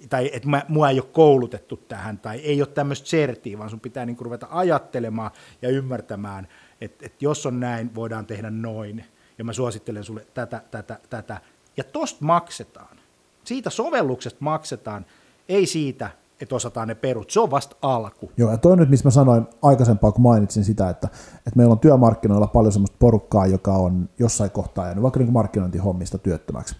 Tai 0.09 0.29
että 0.33 0.49
mä, 0.49 0.65
mua 0.67 0.89
ei 0.89 0.99
ole 0.99 1.09
koulutettu 1.11 1.77
tähän, 1.77 2.17
tai 2.17 2.39
ei 2.39 2.61
ole 2.61 2.67
tämmöistä 2.67 3.07
sertiä, 3.07 3.57
vaan 3.57 3.69
sun 3.69 3.79
pitää 3.79 4.05
niin 4.05 4.15
kuin 4.15 4.25
ruveta 4.25 4.47
ajattelemaan 4.49 5.31
ja 5.61 5.69
ymmärtämään, 5.69 6.47
että, 6.81 7.05
että 7.05 7.25
jos 7.25 7.45
on 7.45 7.59
näin, 7.59 7.95
voidaan 7.95 8.25
tehdä 8.25 8.49
noin 8.49 9.05
ja 9.39 9.45
mä 9.45 9.53
suosittelen 9.53 10.03
sulle 10.03 10.27
tätä, 10.33 10.61
tätä, 10.71 10.99
tätä. 11.09 11.41
Ja 11.77 11.83
tosta 11.83 12.25
maksetaan. 12.25 12.97
Siitä 13.43 13.69
sovelluksesta 13.69 14.39
maksetaan, 14.41 15.05
ei 15.49 15.65
siitä, 15.65 16.09
että 16.41 16.55
osataan 16.55 16.87
ne 16.87 16.95
perut. 16.95 17.29
Se 17.29 17.39
on 17.39 17.51
vasta 17.51 17.75
alku. 17.81 18.31
Joo, 18.37 18.51
ja 18.51 18.57
toi 18.57 18.77
nyt, 18.77 18.89
missä 18.89 19.07
mä 19.07 19.11
sanoin 19.11 19.47
aikaisempaa, 19.61 20.11
kun 20.11 20.21
mainitsin 20.21 20.63
sitä, 20.63 20.89
että, 20.89 21.07
että 21.37 21.51
meillä 21.55 21.71
on 21.71 21.79
työmarkkinoilla 21.79 22.47
paljon 22.47 22.71
sellaista 22.71 22.97
porukkaa, 22.99 23.47
joka 23.47 23.73
on 23.73 24.09
jossain 24.19 24.51
kohtaa 24.51 24.85
jäänyt 24.85 25.03
vaikka 25.03 25.19
niin 25.19 25.33
markkinointihommista 25.33 26.17
työttömäksi. 26.17 26.75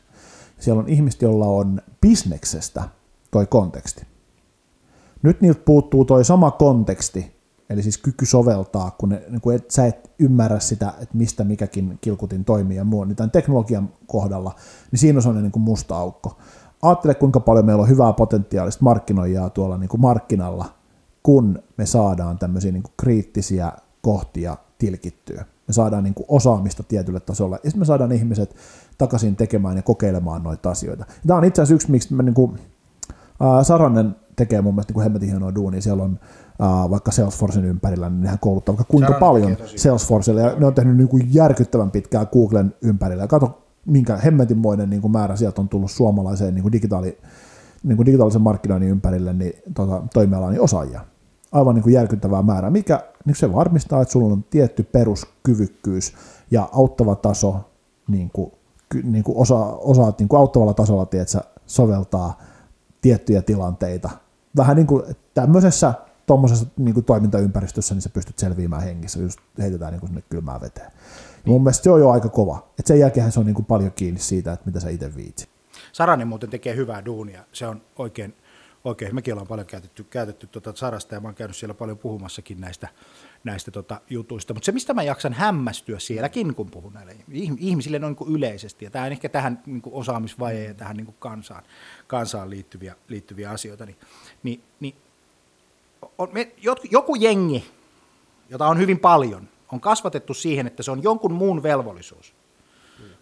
Siellä 0.60 0.80
on 0.80 0.89
ihmiset, 0.89 1.22
joilla 1.22 1.46
on 1.46 1.82
bisneksestä 2.01 2.84
toi 3.32 3.48
konteksti. 3.48 4.06
Nyt 5.22 5.42
niiltä 5.42 5.62
puuttuu 5.66 6.06
toi 6.06 6.25
sama 6.25 6.51
konteksti, 6.51 7.38
Eli 7.69 7.83
siis 7.83 7.97
kyky 7.97 8.25
soveltaa, 8.25 8.91
kun, 8.91 9.09
ne, 9.09 9.23
niin 9.29 9.41
kun 9.41 9.53
et, 9.53 9.71
sä 9.71 9.85
et 9.85 10.11
ymmärrä 10.19 10.59
sitä, 10.59 10.93
että 11.01 11.17
mistä 11.17 11.43
mikäkin 11.43 11.97
kilkutin 12.01 12.45
toimii 12.45 12.77
ja 12.77 12.83
muu, 12.83 13.03
niin 13.03 13.15
tämän 13.15 13.31
teknologian 13.31 13.89
kohdalla, 14.07 14.55
niin 14.91 14.99
siinä 14.99 15.17
on 15.17 15.21
sellainen 15.21 15.43
niin 15.43 15.51
kuin 15.51 15.63
musta 15.63 15.97
aukko. 15.97 16.38
Ajattele, 16.81 17.15
kuinka 17.15 17.39
paljon 17.39 17.65
meillä 17.65 17.81
on 17.81 17.89
hyvää 17.89 18.13
potentiaalista 18.13 18.83
markkinoijaa 18.83 19.49
tuolla 19.49 19.77
niin 19.77 19.89
kuin 19.89 20.01
markkinalla, 20.01 20.65
kun 21.23 21.59
me 21.77 21.85
saadaan 21.85 22.38
tämmöisiä 22.38 22.71
niin 22.71 22.83
kuin 22.83 22.93
kriittisiä 22.97 23.71
kohtia 24.01 24.57
tilkittyä. 24.77 25.45
Me 25.67 25.73
saadaan 25.73 26.03
niin 26.03 26.13
kuin 26.13 26.25
osaamista 26.29 26.83
tietylle 26.83 27.19
tasolle, 27.19 27.55
ja 27.63 27.69
sitten 27.69 27.81
me 27.81 27.85
saadaan 27.85 28.11
ihmiset 28.11 28.55
takaisin 28.97 29.35
tekemään 29.35 29.75
ja 29.75 29.81
kokeilemaan 29.81 30.43
noita 30.43 30.69
asioita. 30.69 31.05
Tämä 31.27 31.38
on 31.38 31.45
itse 31.45 31.61
asiassa 31.61 31.75
yksi, 31.75 31.91
miksi 31.91 32.13
me 32.13 32.23
niin 32.23 32.33
kuin, 32.33 32.59
äh, 33.41 33.65
Saranen 33.65 34.15
tekee 34.35 34.61
mun 34.61 34.73
mielestä 34.75 34.93
niin 34.93 35.03
hemmetin 35.03 35.29
hienoa 35.29 35.55
duunia. 35.55 35.81
Siellä 35.81 36.03
on 36.03 36.19
äh, 36.62 36.89
vaikka 36.89 37.12
Salesforcen 37.12 37.66
ympärillä, 37.66 38.10
niin 38.10 38.22
nehän 38.22 38.39
kouluttaa 38.39 38.78
vaikka 38.78 38.92
kuinka 38.92 39.08
Saranen 39.08 39.30
paljon 39.30 39.58
Salesforcelle, 39.75 40.42
ja 40.42 40.56
ne 40.60 40.66
on 40.66 40.74
tehnyt 40.74 40.98
niin 40.98 41.08
kuin 41.08 41.34
järkyttävän 41.34 41.92
pitkää 41.92 42.25
Googlen 42.25 42.75
ympärillä. 42.82 43.24
Ja 43.24 43.28
kato, 43.28 43.62
minkä 43.86 44.18
hemmetinmoinen 44.18 44.89
niin 44.89 45.01
kuin 45.01 45.12
määrä 45.12 45.36
sieltä 45.36 45.62
on 45.62 45.70
tullut 45.70 45.92
suomalaiseen 45.92 46.56
niin 46.56 46.62
kuin 46.63 46.72
digitaali, 46.72 47.18
niin 47.84 47.96
kuin 47.96 48.06
digitaalisen 48.06 48.42
markkinoinnin 48.42 48.89
ympärille 48.89 49.34
niin, 49.34 49.54
tota, 49.74 50.04
toimialan 50.13 50.51
niin 50.51 50.62
osaajia. 50.62 51.01
Aivan 51.51 51.75
niin 51.75 51.84
kuin 51.84 51.94
järkyttävää 51.94 52.42
määrää, 52.42 52.72
mikä 52.72 53.04
niin 53.25 53.36
se 53.36 53.54
varmistaa, 53.54 54.01
että 54.01 54.12
sulla 54.12 54.34
on 54.34 54.44
tietty 54.44 54.84
peruskyvykkyys 54.84 56.13
ja 56.51 56.70
auttava 56.72 57.16
taso, 57.16 57.56
niin 58.08 58.30
kuin, 58.34 58.51
niin 59.04 59.24
kuin 59.24 59.38
osa, 59.38 59.66
osaat 59.66 60.20
niin 60.20 60.30
kuin 60.30 60.39
auttavalla 60.39 60.74
tasolla 60.74 61.06
tiedätkö, 61.06 61.39
soveltaa 61.66 62.42
tiettyjä 63.01 63.42
tilanteita. 63.42 64.10
Vähän 64.58 64.75
niin 64.75 64.88
kuin 64.88 65.04
tämmöisessä 65.34 65.94
tuommoisessa 66.29 66.65
niin 66.77 66.93
kuin 66.93 67.05
toimintaympäristössä, 67.05 67.95
niin 67.95 68.01
sä 68.01 68.09
pystyt 68.09 68.39
selviämään 68.39 68.83
hengissä, 68.83 69.19
just 69.19 69.39
heitetään 69.59 69.91
niin 69.91 70.00
kuin 70.00 70.07
sinne 70.07 70.24
kylmään 70.29 70.62
veteen. 70.62 70.91
Ja 71.45 71.51
mun 71.51 71.63
mielestä 71.63 71.83
se 71.83 71.91
on 71.91 72.00
jo 72.00 72.09
aika 72.09 72.29
kova. 72.29 72.69
Et 72.79 72.88
sen 72.88 73.00
jälkeen 73.00 73.31
se 73.31 73.39
on 73.39 73.45
niin 73.45 73.55
kuin 73.55 73.65
paljon 73.65 73.91
kiinni 73.91 74.19
siitä, 74.19 74.53
että 74.53 74.65
mitä 74.65 74.79
sä 74.79 74.89
itse 74.89 75.15
viitsi. 75.15 75.50
Saranen 75.91 76.27
muuten 76.27 76.50
tekee 76.50 76.75
hyvää 76.75 77.05
duunia. 77.05 77.43
Se 77.51 77.67
on 77.67 77.81
oikein, 77.95 78.36
oikein. 78.83 79.15
mekin 79.15 79.33
ollaan 79.33 79.48
paljon 79.48 79.67
käytetty, 79.67 80.03
käytetty 80.03 80.48
tuota 80.48 80.71
Sarasta 80.75 81.15
ja 81.15 81.21
mä 81.21 81.27
oon 81.27 81.36
käynyt 81.36 81.57
siellä 81.57 81.74
paljon 81.74 81.98
puhumassakin 81.98 82.62
näistä, 82.62 82.88
näistä 83.43 83.71
tota 83.71 84.01
jutuista. 84.09 84.53
Mutta 84.53 84.65
se, 84.65 84.71
mistä 84.71 84.93
mä 84.93 85.03
jaksan 85.03 85.33
hämmästyä 85.33 86.00
sielläkin, 86.00 86.55
kun 86.55 86.71
puhun 86.71 86.93
näille 86.93 87.15
ihmisille 87.57 88.00
noin 88.00 88.15
niin 88.19 88.36
yleisesti, 88.36 88.86
ja 88.86 88.91
tämä 88.91 89.05
on 89.05 89.12
ehkä 89.12 89.29
tähän 89.29 89.63
niin 89.65 89.81
kuin 89.81 89.93
osaamisvajeen 89.93 90.67
ja 90.67 90.74
tähän 90.74 90.98
niin 90.98 91.05
kuin 91.05 91.17
kansaan, 91.19 91.63
kansaan 92.07 92.50
liittyviä, 92.50 92.95
liittyviä 93.07 93.50
asioita, 93.50 93.86
niin, 93.86 93.98
niin, 94.43 94.63
niin 94.79 94.95
on, 96.18 96.27
me, 96.32 96.51
joku 96.91 97.15
jengi, 97.15 97.65
jota 98.50 98.68
on 98.68 98.77
hyvin 98.77 99.00
paljon, 99.00 99.48
on 99.72 99.79
kasvatettu 99.79 100.34
siihen, 100.34 100.68
että 100.68 100.84
se 100.84 100.91
on 100.91 101.03
jonkun 101.03 101.34
muun 101.34 101.63
velvollisuus 101.63 102.34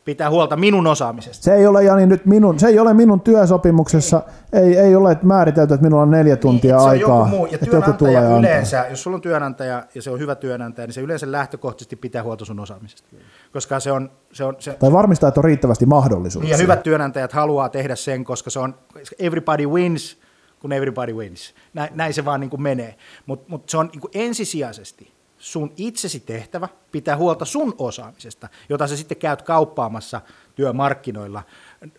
pitää 0.07 0.29
huolta 0.29 0.55
minun 0.55 0.88
osaamisesta. 0.88 1.43
Se 1.43 1.55
ei 1.55 1.67
ole, 1.67 1.84
Jani, 1.84 2.05
nyt 2.05 2.25
minun, 2.25 2.60
se 2.60 2.67
ei 2.67 2.79
ole 2.79 2.93
minun 2.93 3.22
työsopimuksessa, 3.22 4.24
ei, 4.53 4.63
ei, 4.63 4.77
ei 4.77 4.96
ole 4.96 5.17
määritelty, 5.24 5.74
että 5.74 5.84
minulla 5.84 6.03
on 6.03 6.12
neljä 6.12 6.34
niin, 6.34 6.41
tuntia 6.41 6.77
niin, 6.77 6.88
aikaa. 6.88 7.07
Se 7.07 7.13
on 7.13 7.19
joku 7.19 7.38
muu. 7.38 7.46
Ja 7.46 7.57
työnantaja 7.57 8.22
joku 8.22 8.39
yleensä, 8.39 8.77
antaa. 8.77 8.91
jos 8.91 9.03
sulla 9.03 9.15
on 9.15 9.22
työnantaja 9.22 9.84
ja 9.96 10.01
se 10.01 10.12
on 10.12 10.19
hyvä 10.19 10.36
työnantaja, 10.36 10.88
niin 10.88 10.93
se 10.93 11.01
yleensä 11.01 11.31
lähtökohtaisesti 11.31 11.96
pitää 11.96 12.24
huolta 12.24 12.46
sun 12.46 12.60
osaamisesta. 12.60 13.03
Koska 13.53 13.79
se 13.79 13.91
on, 13.91 14.12
se 14.34 14.43
on, 14.43 14.55
se, 14.60 14.74
tai 14.74 14.91
varmistaa, 14.91 15.27
että 15.27 15.39
on 15.39 15.43
riittävästi 15.43 15.86
mahdollisuuksia. 15.86 16.48
Niin, 16.48 16.60
ja 16.60 16.63
hyvät 16.63 16.84
työnantajat 16.84 17.34
haluaa 17.34 17.69
tehdä 17.69 17.96
sen, 17.96 18.24
koska 18.24 18.50
se 18.50 18.60
on 18.60 18.75
everybody 19.19 19.67
wins, 19.67 20.17
kun 20.59 20.73
everybody 20.73 21.13
wins. 21.13 21.53
Näin, 21.73 21.89
näin 21.93 22.13
se 22.13 22.25
vaan 22.25 22.39
niin 22.39 22.49
kuin 22.49 22.61
menee. 22.61 22.95
Mutta 23.25 23.45
mut 23.49 23.69
se 23.69 23.77
on 23.77 23.89
niin 23.93 24.01
kuin 24.01 24.11
ensisijaisesti 24.13 25.17
sun 25.37 25.73
itsesi 25.77 26.19
tehtävä 26.19 26.69
pitää 26.91 27.17
huolta 27.17 27.45
sun 27.45 27.75
osaamisesta, 27.77 28.49
jota 28.69 28.87
sä 28.87 28.97
sitten 28.97 29.17
käyt 29.17 29.41
kauppaamassa 29.41 30.21
työmarkkinoilla 30.55 31.43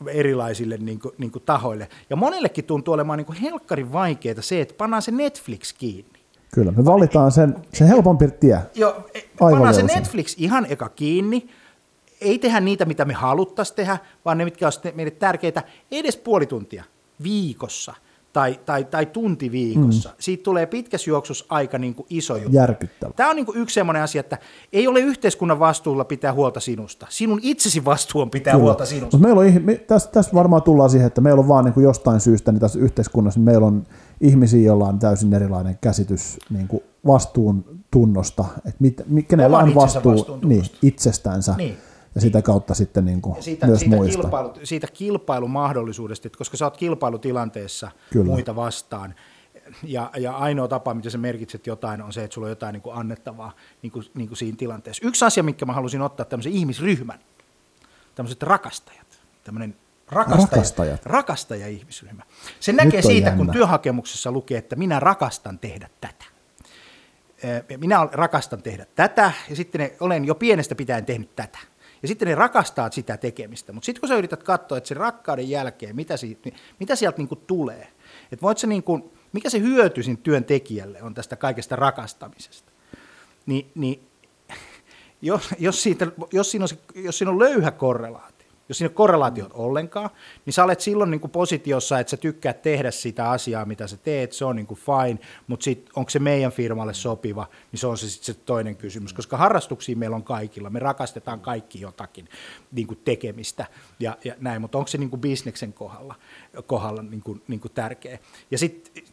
erilaisille 0.06 0.76
niin 0.76 1.00
kuin, 1.00 1.14
niin 1.18 1.30
kuin 1.30 1.42
tahoille. 1.46 1.88
Ja 2.10 2.16
monellekin 2.16 2.64
tuntuu 2.64 2.94
olemaan 2.94 3.16
niin 3.16 3.26
kuin 3.26 3.38
helkkarin 3.38 3.92
vaikeaa 3.92 4.42
se, 4.42 4.60
että 4.60 4.74
pannaan 4.78 5.02
se 5.02 5.10
Netflix 5.10 5.72
kiinni. 5.72 6.18
Kyllä, 6.54 6.72
me 6.72 6.84
valitaan 6.84 7.32
sen, 7.32 7.54
se 7.72 7.88
helpompi 7.88 8.28
tie. 8.28 8.58
Joo, 8.74 9.08
e, 9.14 9.20
pannaan 9.38 9.74
se 9.74 9.82
Netflix 9.82 10.34
ihan 10.38 10.66
eka 10.68 10.88
kiinni, 10.88 11.48
ei 12.20 12.38
tehdä 12.38 12.60
niitä, 12.60 12.84
mitä 12.84 13.04
me 13.04 13.12
haluttaisiin 13.14 13.76
tehdä, 13.76 13.98
vaan 14.24 14.38
ne, 14.38 14.44
mitkä 14.44 14.66
on 14.66 14.72
meille 14.94 15.10
tärkeitä, 15.10 15.62
edes 15.90 16.16
puoli 16.16 16.46
tuntia 16.46 16.84
viikossa– 17.22 17.94
tai, 18.32 18.60
tai, 18.66 18.84
tai 18.84 19.06
tunti 19.06 19.52
viikossa. 19.52 20.08
Mm. 20.08 20.14
Siitä 20.18 20.42
tulee 20.42 20.66
pitkässä 20.66 21.10
juoksussa 21.10 21.44
aika 21.48 21.78
niin 21.78 21.94
kuin 21.94 22.06
iso 22.10 22.36
juttu. 22.36 22.50
Järkyttävä. 22.52 23.12
Tämä 23.16 23.30
on 23.30 23.36
niin 23.36 23.46
kuin 23.46 23.58
yksi 23.58 23.74
sellainen 23.74 24.02
asia, 24.02 24.20
että 24.20 24.38
ei 24.72 24.88
ole 24.88 25.00
yhteiskunnan 25.00 25.58
vastuulla 25.58 26.04
pitää 26.04 26.32
huolta 26.32 26.60
sinusta. 26.60 27.06
Sinun 27.10 27.40
itsesi 27.42 27.84
vastuu 27.84 28.20
on 28.20 28.30
pitää 28.30 28.52
Kyllä. 28.52 28.62
huolta 28.62 28.86
sinusta. 28.86 29.16
Mutta 29.16 29.28
meillä 29.34 29.56
on, 29.56 29.62
me, 29.64 29.74
tässä, 29.74 30.10
tässä 30.10 30.34
varmaan 30.34 30.62
tullaan 30.62 30.90
siihen, 30.90 31.06
että 31.06 31.20
meillä 31.20 31.40
on 31.40 31.48
vaan 31.48 31.64
niin 31.64 31.74
kuin 31.74 31.84
jostain 31.84 32.20
syystä 32.20 32.52
niin 32.52 32.60
tässä 32.60 32.78
yhteiskunnassa, 32.78 33.40
niin 33.40 33.44
meillä 33.44 33.66
on 33.66 33.86
ihmisiä, 34.20 34.66
joilla 34.66 34.88
on 34.88 34.98
täysin 34.98 35.34
erilainen 35.34 35.78
käsitys 35.80 36.38
niin 36.50 36.68
kuin 36.68 36.82
vastuun 37.06 37.64
tunnosta, 37.90 38.44
että 38.56 38.84
mit, 39.08 39.26
kenellä 39.28 39.58
on 39.58 39.74
vastuu 39.74 40.38
niin, 40.44 40.64
itsestänsä. 40.82 41.54
Niin 41.56 41.76
ja 42.18 42.22
sitä 42.22 42.42
kautta 42.42 42.74
sitten 42.74 43.04
niin 43.04 43.22
kuin 43.22 43.42
siitä, 43.42 43.66
myös 43.66 43.80
siitä 43.80 43.96
muista. 43.96 44.22
Kilpailu, 44.22 44.52
siitä 44.64 44.86
kilpailumahdollisuudesta, 44.86 46.28
koska 46.38 46.56
sä 46.56 46.66
oot 46.66 46.76
kilpailutilanteessa 46.76 47.90
Kyllä. 48.12 48.24
muita 48.24 48.56
vastaan, 48.56 49.14
ja, 49.82 50.10
ja 50.16 50.32
ainoa 50.32 50.68
tapa, 50.68 50.94
miten 50.94 51.10
sä 51.10 51.18
merkitset 51.18 51.66
jotain, 51.66 52.02
on 52.02 52.12
se, 52.12 52.24
että 52.24 52.34
sulla 52.34 52.46
on 52.46 52.50
jotain 52.50 52.72
niin 52.72 52.82
kuin 52.82 52.96
annettavaa 52.96 53.52
niin 53.82 53.90
kuin, 53.90 54.04
niin 54.14 54.28
kuin 54.28 54.38
siinä 54.38 54.56
tilanteessa. 54.56 55.06
Yksi 55.06 55.24
asia, 55.24 55.42
mikä 55.42 55.66
mä 55.66 55.72
halusin 55.72 56.02
ottaa 56.02 56.26
tämmöisen 56.26 56.52
ihmisryhmän, 56.52 57.18
tämmöiset 58.14 58.42
rakastajat, 58.42 59.20
tämmöinen 59.44 59.76
rakastaja, 60.08 60.48
rakastajat. 60.50 61.06
rakastaja-ihmisryhmä. 61.06 62.22
Se 62.60 62.72
näkee 62.72 63.02
siitä, 63.02 63.28
jännä. 63.28 63.44
kun 63.44 63.52
työhakemuksessa 63.52 64.32
lukee, 64.32 64.58
että 64.58 64.76
minä 64.76 65.00
rakastan 65.00 65.58
tehdä 65.58 65.90
tätä. 66.00 66.24
Minä 67.76 68.08
rakastan 68.12 68.62
tehdä 68.62 68.86
tätä, 68.94 69.32
ja 69.50 69.56
sitten 69.56 69.80
ne, 69.80 69.96
olen 70.00 70.24
jo 70.24 70.34
pienestä 70.34 70.74
pitäen 70.74 71.06
tehnyt 71.06 71.36
tätä. 71.36 71.58
Ja 72.02 72.08
sitten 72.08 72.28
ne 72.28 72.34
rakastaa 72.34 72.90
sitä 72.90 73.16
tekemistä. 73.16 73.72
Mutta 73.72 73.86
sitten 73.86 74.00
kun 74.00 74.08
sä 74.08 74.16
yrität 74.16 74.42
katsoa, 74.42 74.78
että 74.78 74.88
sen 74.88 74.96
rakkauden 74.96 75.50
jälkeen, 75.50 75.96
mitä, 75.96 76.16
siitä, 76.16 76.50
mitä 76.80 76.96
sieltä 76.96 77.18
niin 77.18 77.28
kuin 77.28 77.40
tulee, 77.46 77.88
että 78.32 78.42
voit 78.42 78.58
sä 78.58 78.66
niin 78.66 78.82
kuin, 78.82 79.04
mikä 79.32 79.50
se 79.50 79.60
hyöty 79.60 80.02
siinä 80.02 80.20
työntekijälle 80.22 81.02
on 81.02 81.14
tästä 81.14 81.36
kaikesta 81.36 81.76
rakastamisesta, 81.76 82.72
niin, 83.46 83.70
niin 83.74 84.08
jos, 85.22 85.48
jos, 85.58 85.82
siitä, 85.82 86.06
jos, 86.32 86.50
siinä 86.50 86.64
on, 86.64 87.02
jos 87.04 87.18
siinä 87.18 87.30
on 87.30 87.38
löyhä 87.38 87.70
korrelaatio, 87.70 88.37
jos 88.68 88.78
siinä 88.78 88.86
ei 88.86 88.90
ole 88.90 88.94
korrelaatiot 88.94 89.52
ollenkaan, 89.54 90.10
niin 90.46 90.54
sä 90.54 90.64
olet 90.64 90.80
silloin 90.80 91.10
niin 91.10 91.20
kuin 91.20 91.30
positiossa, 91.30 91.98
että 91.98 92.10
sä 92.10 92.16
tykkäät 92.16 92.62
tehdä 92.62 92.90
sitä 92.90 93.30
asiaa, 93.30 93.64
mitä 93.64 93.86
sä 93.86 93.96
teet, 93.96 94.32
se 94.32 94.44
on 94.44 94.56
niin 94.56 94.66
kuin 94.66 94.80
fine, 94.80 95.18
mutta 95.46 95.64
sit, 95.64 95.90
onko 95.96 96.10
se 96.10 96.18
meidän 96.18 96.52
firmalle 96.52 96.94
sopiva, 96.94 97.46
niin 97.72 97.80
se 97.80 97.86
on 97.86 97.98
se 97.98 98.10
sitten 98.10 98.34
se 98.34 98.40
toinen 98.46 98.76
kysymys, 98.76 99.12
koska 99.12 99.36
harrastuksia 99.36 99.96
meillä 99.96 100.16
on 100.16 100.22
kaikilla, 100.22 100.70
me 100.70 100.78
rakastetaan 100.78 101.40
kaikki 101.40 101.80
jotakin 101.80 102.28
niin 102.72 102.86
kuin 102.86 103.00
tekemistä 103.04 103.66
ja, 104.00 104.16
ja 104.24 104.34
näin, 104.40 104.60
mutta 104.60 104.78
onko 104.78 104.88
se 104.88 104.98
niin 104.98 105.10
kuin 105.10 105.20
bisneksen 105.20 105.72
kohdalla, 105.72 106.14
kohdalla 106.66 107.02
niin 107.02 107.22
kuin, 107.22 107.42
niin 107.48 107.60
kuin 107.60 107.72
tärkeä. 107.72 108.18
Ja 108.50 108.58
sitten 108.58 109.04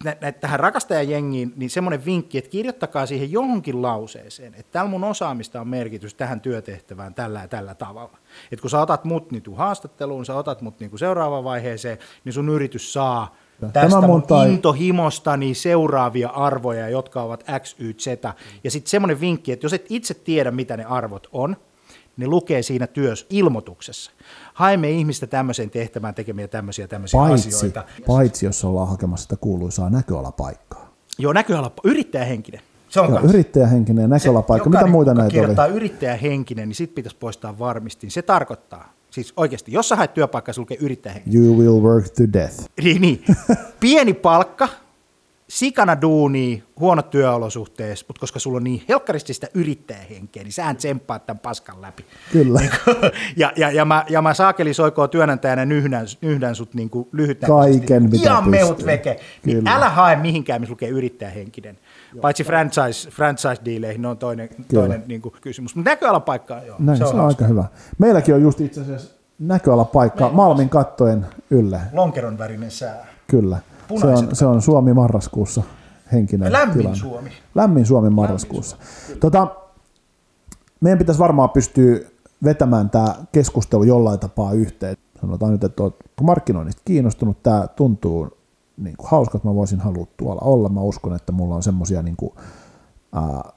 tähän 0.42 0.60
rakastajajengiin, 0.60 1.54
niin 1.56 1.70
semmoinen 1.70 2.06
vinkki, 2.06 2.38
että 2.38 2.50
kirjoittakaa 2.50 3.06
siihen 3.06 3.32
johonkin 3.32 3.82
lauseeseen, 3.82 4.54
että 4.54 4.72
tällä 4.72 4.90
mun 4.90 5.04
osaamista 5.04 5.62
on 5.62 5.68
merkitys 5.68 6.14
tähän 6.14 6.42
työtehtävään 6.42 7.14
tällä 7.14 7.40
ja 7.40 7.48
tällä 7.48 7.76
tavalla. 7.76 8.18
Että 8.52 8.62
kun 8.62 8.70
sä 8.70 8.82
otat 8.82 9.04
mut 9.04 9.32
niin 9.32 9.44
haastatteluun, 9.56 10.26
sä 10.26 10.36
otat 10.36 10.62
mut 10.62 10.80
niin 10.80 11.00
seuraavaan 11.00 11.44
vaiheeseen, 11.44 11.98
niin 12.26 12.34
sun 12.34 12.50
yritys 12.50 12.94
saa 12.94 13.36
tästä 13.74 14.02
mun 14.02 14.24
tai... 14.24 14.50
intohimostani 14.54 15.54
seuraavia 15.54 16.30
arvoja, 16.30 16.90
jotka 16.90 17.22
ovat 17.22 17.44
X, 17.60 17.76
Y, 17.80 17.94
Z. 17.94 18.08
Ja 18.64 18.72
sitten 18.72 18.90
semmoinen 18.90 19.20
vinkki, 19.20 19.52
että 19.52 19.66
jos 19.66 19.74
et 19.74 19.86
itse 19.90 20.14
tiedä, 20.14 20.52
mitä 20.52 20.78
ne 20.78 20.86
arvot 20.86 21.28
on, 21.32 21.56
ne 22.18 22.28
lukee 22.28 22.62
siinä 22.62 22.88
työssä 22.88 23.26
ilmoituksessa. 23.30 24.12
Haemme 24.54 24.90
ihmistä 24.90 25.28
tämmöiseen 25.28 25.70
tehtävään 25.70 26.16
tekemiä 26.16 26.48
tämmöisiä 26.48 26.88
tämmöisiä 26.88 27.20
paitsi, 27.20 27.50
asioita. 27.50 27.84
Paitsi 28.08 28.46
jos 28.46 28.66
ollaan 28.66 28.88
hakemassa 28.88 29.24
sitä 29.24 29.36
kuuluisaa 29.36 29.90
näköalapaikkaa. 29.90 30.94
Joo, 31.18 31.34
näköala, 31.34 31.72
yrittäjähenkinen. 31.84 32.62
Se 32.96 33.00
on 33.00 33.10
Joo, 33.10 33.20
yrittäjähenkinen 33.20 34.02
ja 34.02 34.08
näköalapaikka. 34.08 34.70
Mitä 34.70 34.88
muita 34.88 35.14
näitä 35.14 35.32
kirjoittaa 35.32 35.66
oli? 35.66 35.74
yrittäjähenkinen, 35.74 36.70
niin 36.70 36.76
sitten 36.76 36.96
pitäisi 36.96 37.18
poistaa 37.18 37.60
varmistin. 37.60 38.12
Se 38.12 38.22
tarkoittaa, 38.22 38.94
siis 39.10 39.34
oikeasti, 39.38 39.72
jos 39.72 39.90
sä 39.90 39.96
haet 39.96 40.14
työpaikkaa, 40.14 40.54
se 40.54 40.62
lukee 40.62 40.78
yrittäjähenkinen. 40.82 41.44
You 41.44 41.58
will 41.58 41.82
work 41.82 42.06
to 42.10 42.24
death. 42.34 42.56
Niin, 42.84 43.02
niin. 43.02 43.24
Pieni 43.80 44.14
palkka, 44.14 44.70
sikana 45.48 46.02
duuni, 46.02 46.64
huonot 46.80 47.10
työolosuhteet, 47.10 48.06
mutta 48.08 48.20
koska 48.20 48.40
sulla 48.40 48.58
on 48.58 48.64
niin 48.64 48.84
helkkaristi 48.90 49.34
sitä 49.34 49.48
yrittäjähenkeä, 49.54 50.44
niin 50.44 50.54
sähän 50.54 50.76
tsemppaat 50.76 51.26
tämän 51.26 51.40
paskan 51.40 51.82
läpi. 51.82 52.06
Kyllä. 52.32 52.60
Niin 52.60 52.72
ja, 53.38 53.54
ja, 53.56 53.72
ja, 53.72 53.86
mä, 53.86 54.06
ja 54.10 54.22
mä 54.22 54.34
saakeli 54.34 54.74
soikoon 54.74 55.10
työnantajana 55.10 55.66
nyhdän, 55.66 56.08
nyhdän 56.22 56.56
sut 56.56 56.74
niin 56.74 56.90
lyhyttä. 57.12 57.48
Kaiken, 57.48 58.04
mitä 58.04 58.18
Ihan 58.30 58.50
meut 58.50 58.86
veke. 58.86 59.20
Niin 59.46 59.68
älä 59.68 59.90
hae 59.90 60.16
mihinkään, 60.16 60.62
missä 60.62 60.72
lukee 60.72 60.90
yrittäjähenkinen. 60.90 61.78
Paitsi 62.22 62.44
franchise, 62.44 63.10
franchise-diileihin, 63.10 64.02
ne 64.02 64.08
on 64.08 64.18
toinen, 64.18 64.50
toinen 64.74 65.04
niin 65.08 65.22
kuin 65.22 65.34
kysymys. 65.42 65.76
Mutta 65.76 65.90
näköalapaikka, 65.90 66.62
joo. 66.68 66.76
Näin, 66.80 66.98
se 66.98 67.04
on, 67.04 67.10
se 67.10 67.16
on 67.16 67.26
aika 67.26 67.46
hyvä. 67.46 67.66
Meilläkin 67.98 68.36
on 68.36 68.42
just 68.42 68.62
itse 68.62 68.82
asiassa 68.82 69.16
näköalapaikka 69.40 70.30
Malmin 70.30 70.70
kattojen 70.70 71.26
ylle. 71.50 71.82
Lonkeron 71.94 72.38
värinen 72.38 72.72
sää. 72.72 73.08
Kyllä. 73.28 73.58
Se 74.00 74.08
on, 74.08 74.36
se 74.36 74.46
on 74.46 74.62
Suomi 74.62 74.94
marraskuussa 74.94 75.64
henkinen 76.12 76.52
Lämmin 76.52 76.78
tilanne. 76.78 77.00
Suomi. 77.00 77.30
Lämmin 77.56 77.86
Suomi 77.86 78.10
marraskuussa. 78.10 78.78
Lämmin 78.78 79.06
Suomi. 79.06 79.20
Tota, 79.20 79.48
meidän 80.82 80.98
pitäisi 80.98 81.20
varmaan 81.20 81.50
pystyä 81.50 82.00
vetämään 82.44 82.90
tämä 82.90 83.16
keskustelu 83.32 83.84
jollain 83.84 84.20
tapaa 84.20 84.54
yhteen. 84.54 84.98
Sanotaan 85.22 85.52
nyt, 85.52 85.64
että 85.64 85.84
olet 85.84 85.96
markkinoinnista 86.22 86.82
kiinnostunut, 86.86 87.44
tämä 87.44 87.68
tuntuu 87.76 88.35
niin 88.78 88.98
kuin 88.98 89.10
hauska, 89.10 89.38
että 89.38 89.48
mä 89.48 89.56
voisin 89.56 89.80
halua 89.80 90.08
tuolla 90.18 90.42
olla. 90.42 90.70
Mä 90.70 90.82
uskon, 90.82 91.16
että 91.16 91.32
mulla 91.32 91.56
on 91.56 91.64
semmoisia, 91.64 92.02
niin 92.02 92.16
kuin, 92.16 92.34
ää, 93.14 93.54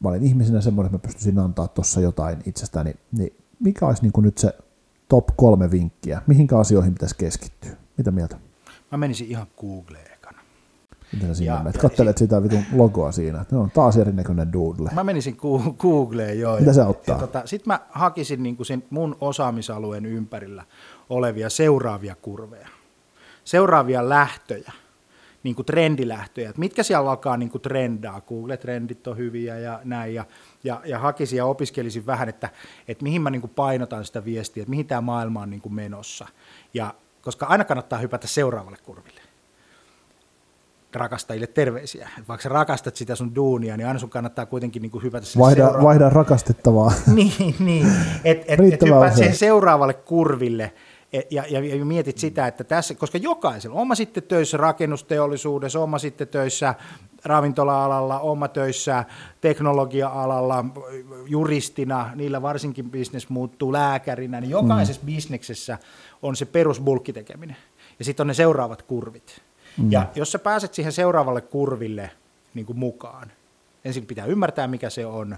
mä 0.00 0.08
olen 0.08 0.22
ihmisenä 0.22 0.60
semmoinen, 0.60 0.86
että 0.94 0.98
mä 0.98 1.08
pystyisin 1.08 1.38
antaa 1.38 1.68
tuossa 1.68 2.00
jotain 2.00 2.38
itsestäni, 2.46 2.94
niin 3.18 3.36
mikä 3.60 3.86
olisi 3.86 4.02
niin 4.02 4.12
kuin 4.12 4.24
nyt 4.24 4.38
se 4.38 4.54
top 5.08 5.26
kolme 5.36 5.70
vinkkiä? 5.70 6.22
Mihinkä 6.26 6.58
asioihin 6.58 6.92
pitäisi 6.92 7.16
keskittyä? 7.16 7.70
Mitä 7.96 8.10
mieltä? 8.10 8.36
Mä 8.92 8.98
menisin 8.98 9.26
ihan 9.28 9.46
Googleen 9.60 10.12
ekana. 10.12 10.38
Mitä 11.12 11.26
sä 11.26 11.34
sinne 11.34 11.58
menet? 11.58 11.78
Kattelet 11.78 12.18
sitä 12.18 12.42
vitun 12.42 12.62
logoa 12.72 13.12
siinä. 13.12 13.44
Ne 13.50 13.58
on 13.58 13.70
taas 13.70 13.96
erinäköinen 13.96 14.52
doodle. 14.52 14.90
Mä 14.94 15.04
menisin 15.04 15.36
Googleen, 15.78 16.40
joo. 16.40 16.58
Mitä 16.58 16.72
se 16.72 16.82
auttaa? 16.82 17.18
Tota, 17.18 17.42
Sitten 17.44 17.72
mä 17.72 17.80
hakisin 17.90 18.42
niin 18.42 18.56
kuin 18.56 18.66
sen 18.66 18.84
mun 18.90 19.16
osaamisalueen 19.20 20.06
ympärillä 20.06 20.64
olevia 21.10 21.50
seuraavia 21.50 22.14
kurveja, 22.22 22.68
seuraavia 23.44 24.08
lähtöjä, 24.08 24.72
niin 25.42 25.56
kuin 25.56 25.66
trendilähtöjä, 25.66 26.48
että 26.48 26.60
mitkä 26.60 26.82
siellä 26.82 27.10
alkaa 27.10 27.36
niin 27.36 27.50
kuin 27.50 27.62
trendaa, 27.62 28.20
Google-trendit 28.20 29.06
on 29.06 29.16
hyviä 29.16 29.58
ja 29.58 29.80
näin, 29.84 30.14
ja, 30.14 30.24
ja, 30.64 30.80
ja 30.84 30.98
hakisin 30.98 31.36
ja 31.36 31.46
opiskelisin 31.46 32.06
vähän, 32.06 32.28
että, 32.28 32.48
että 32.88 33.02
mihin 33.02 33.22
mä 33.22 33.30
niin 33.30 33.40
kuin 33.40 33.52
painotan 33.56 34.04
sitä 34.04 34.24
viestiä, 34.24 34.62
että 34.62 34.70
mihin 34.70 34.86
tämä 34.86 35.00
maailma 35.00 35.40
on 35.42 35.50
niin 35.50 35.60
kuin 35.60 35.74
menossa, 35.74 36.26
ja 36.74 36.94
koska 37.22 37.46
aina 37.46 37.64
kannattaa 37.64 37.98
hypätä 37.98 38.26
seuraavalle 38.26 38.78
kurville 38.84 39.20
rakastajille 40.94 41.46
terveisiä. 41.46 42.08
Et 42.18 42.28
vaikka 42.28 42.42
sä 42.42 42.48
rakastat 42.48 42.96
sitä 42.96 43.14
sun 43.14 43.34
duunia, 43.34 43.76
niin 43.76 43.86
aina 43.86 43.98
sun 43.98 44.10
kannattaa 44.10 44.46
kuitenkin 44.46 44.82
niin 44.82 44.90
kuin 44.90 45.04
hypätä 45.04 45.26
sen 45.26 45.40
Vaihda, 45.40 45.56
seuraavalle. 45.56 45.84
vaihda 45.84 46.08
rakastettavaa. 46.08 46.92
niin, 47.14 47.54
niin. 47.58 47.86
että 48.24 48.44
et, 48.52 48.60
et 48.60 48.82
usein. 48.82 49.14
siihen 49.14 49.36
seuraavalle 49.36 49.94
kurville 49.94 50.64
et- 50.64 50.91
ja, 51.12 51.44
ja, 51.50 51.76
ja 51.76 51.84
mietit 51.84 52.18
sitä, 52.18 52.46
että 52.46 52.64
tässä, 52.64 52.94
koska 52.94 53.18
jokaisella, 53.18 53.80
oma 53.80 53.94
sitten 53.94 54.22
töissä 54.22 54.56
rakennusteollisuudessa, 54.56 55.80
oma 55.80 55.98
sitten 55.98 56.28
töissä 56.28 56.74
ravintola-alalla, 57.24 58.20
oma 58.20 58.48
töissä 58.48 59.04
teknologia-alalla, 59.40 60.64
juristina, 61.26 62.10
niillä 62.14 62.42
varsinkin 62.42 62.90
bisnes 62.90 63.28
muuttuu 63.28 63.72
lääkärinä, 63.72 64.40
niin 64.40 64.50
jokaisessa 64.50 65.02
mm. 65.02 65.06
bisneksessä 65.06 65.78
on 66.22 66.36
se 66.36 66.44
perusbulkkitekeminen. 66.44 67.56
Ja 67.98 68.04
sitten 68.04 68.24
on 68.24 68.28
ne 68.28 68.34
seuraavat 68.34 68.82
kurvit. 68.82 69.42
Mm. 69.78 69.92
Ja 69.92 70.06
jos 70.14 70.32
sä 70.32 70.38
pääset 70.38 70.74
siihen 70.74 70.92
seuraavalle 70.92 71.40
kurville 71.40 72.10
niin 72.54 72.66
kuin 72.66 72.78
mukaan, 72.78 73.32
ensin 73.84 74.06
pitää 74.06 74.26
ymmärtää, 74.26 74.66
mikä 74.66 74.90
se 74.90 75.06
on, 75.06 75.36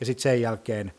ja 0.00 0.06
sitten 0.06 0.22
sen 0.22 0.40
jälkeen 0.40 0.92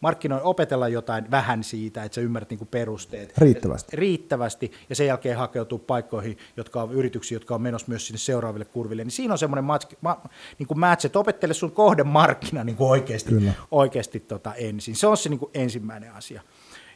markkinoi 0.00 0.40
opetella 0.42 0.88
jotain 0.88 1.30
vähän 1.30 1.64
siitä, 1.64 2.04
että 2.04 2.14
sä 2.14 2.20
ymmärrät 2.20 2.50
niinku 2.50 2.64
perusteet. 2.64 3.38
Riittävästi. 3.38 3.96
Riittävästi, 3.96 4.72
ja 4.88 4.96
sen 4.96 5.06
jälkeen 5.06 5.36
hakeutuu 5.36 5.78
paikkoihin, 5.78 6.38
jotka 6.56 6.82
on 6.82 6.92
yrityksiä, 6.92 7.36
jotka 7.36 7.54
on 7.54 7.62
menossa 7.62 7.88
myös 7.88 8.06
sinne 8.06 8.18
seuraaville 8.18 8.64
kurville. 8.64 9.04
Niin 9.04 9.10
siinä 9.10 9.34
on 9.34 9.38
semmoinen 9.38 9.64
match, 9.64 9.96
ma, 10.00 10.20
niin 10.58 10.78
match, 10.78 11.06
että 11.06 11.18
opettele 11.18 11.54
sun 11.54 11.72
kohdemarkkina 11.72 12.64
niin 12.64 12.76
oikeasti, 12.78 13.30
Kyllä. 13.30 13.52
oikeasti 13.70 14.20
tota 14.20 14.54
ensin. 14.54 14.96
Se 14.96 15.06
on 15.06 15.16
se 15.16 15.28
niin 15.28 15.38
kuin 15.38 15.50
ensimmäinen 15.54 16.12
asia. 16.12 16.42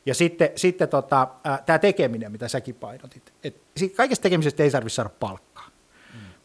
Ja 0.07 0.15
sitten, 0.15 0.51
sitten 0.57 0.89
tota, 0.89 1.29
tämä 1.67 1.79
tekeminen, 1.79 2.33
mitä 2.33 2.49
säkin 2.49 2.75
painotit. 2.75 3.33
Et 3.45 3.57
kaikesta 3.97 4.23
tekemisestä 4.23 4.63
ei 4.63 4.71
tarvitse 4.71 4.95
saada 4.95 5.11
palkkaa. 5.21 5.54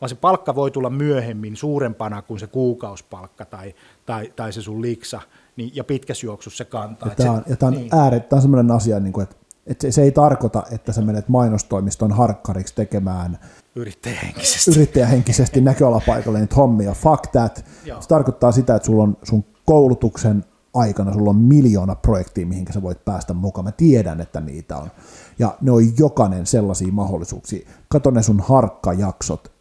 Vaan 0.02 0.10
se 0.10 0.16
palkka 0.16 0.56
voi 0.56 0.72
tulla 0.72 0.90
myöhemmin 0.90 1.56
suurempana 1.56 2.22
kuin 2.22 2.40
se 2.40 2.48
kuukausipalkka 2.48 3.46
tai, 3.46 3.76
tai, 4.06 4.34
tai 4.36 4.54
se 4.54 4.62
sun 4.62 4.82
liksa, 4.82 5.22
niin, 5.56 5.72
ja 5.76 5.84
pitkässä 5.84 6.26
juoksussa 6.26 6.58
se 6.58 6.66
kantaa. 6.66 7.10
Ja 7.10 7.16
tämä 7.16 7.30
se- 7.30 7.38
on, 7.38 7.44
ja 7.48 7.56
tämä 7.56 7.68
on, 7.68 7.74
niin. 7.74 7.96
ääre, 7.96 8.20
tämä 8.20 8.38
on 8.38 8.42
sellainen 8.42 8.76
asia, 8.76 9.00
niin 9.00 9.14
kuin, 9.14 9.24
että, 9.24 9.36
että 9.68 9.82
se, 9.82 9.92
se 9.92 10.02
ei 10.02 10.12
tarkoita, 10.12 10.64
että 10.72 10.94
sä 10.94 11.02
menet 11.02 11.30
mainostoimiston 11.30 12.12
harkkariksi 12.12 12.76
tekemään 12.76 13.40
yrittäjähenkisesti. 13.76 14.72
yrittäjähenkisesti 14.72 15.62
näköalapaikalle 15.62 16.40
niitä 16.40 16.56
hommia. 16.56 16.94
Fuck 16.94 17.28
that. 17.32 17.66
Joo. 17.86 18.02
Se 18.02 18.08
tarkoittaa 18.08 18.52
sitä, 18.52 18.76
että 18.76 18.86
sulla 18.86 19.04
on 19.04 19.18
sun 19.24 19.46
koulutuksen 19.66 20.46
aikana 20.74 21.14
sulla 21.14 21.30
on 21.30 21.36
miljoona 21.36 21.96
projektia, 21.96 22.46
mihinkä 22.46 22.74
sä 22.74 22.82
voit 22.82 23.06
päästä 23.06 23.34
mukaan. 23.34 23.66
Mä 23.66 23.72
tiedän, 23.72 24.22
että 24.22 24.40
niitä 24.40 24.78
on. 24.78 24.92
Ja 25.40 25.58
ne 25.62 25.72
on 25.72 25.98
jokainen 25.98 26.46
sellaisia 26.46 26.92
mahdollisuuksia. 26.92 27.70
Kato 27.88 28.12
ne 28.12 28.24
sun 28.24 28.40
harkkajaksot. 28.40 29.52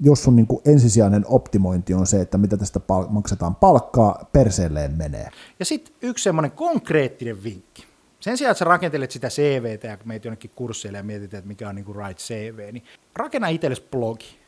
Jos 0.00 0.22
sun 0.22 0.36
niin 0.36 0.46
kuin 0.46 0.62
ensisijainen 0.64 1.24
optimointi 1.28 1.94
on 1.94 2.06
se, 2.06 2.20
että 2.20 2.38
mitä 2.38 2.56
tästä 2.56 2.80
pal- 2.80 3.06
maksetaan 3.08 3.54
palkkaa, 3.54 4.28
perseelleen 4.32 4.92
menee. 4.92 5.28
Ja 5.58 5.64
sitten 5.64 5.94
yksi 6.02 6.22
semmoinen 6.24 6.50
konkreettinen 6.50 7.44
vinkki. 7.44 7.86
Sen 8.20 8.38
sijaan, 8.38 8.50
että 8.50 8.58
sä 8.58 8.64
rakentelet 8.64 9.10
sitä 9.10 9.28
CVtä 9.28 9.86
ja 9.86 9.98
meet 10.04 10.24
jonnekin 10.24 10.50
kursseille 10.54 10.98
ja 10.98 11.04
mietit, 11.04 11.34
että 11.34 11.48
mikä 11.48 11.68
on 11.68 11.74
niinku 11.74 11.92
right 11.92 12.18
CV, 12.18 12.72
niin 12.72 12.84
rakenna 13.16 13.48
itsellesi 13.48 13.84
blogi. 13.90 14.38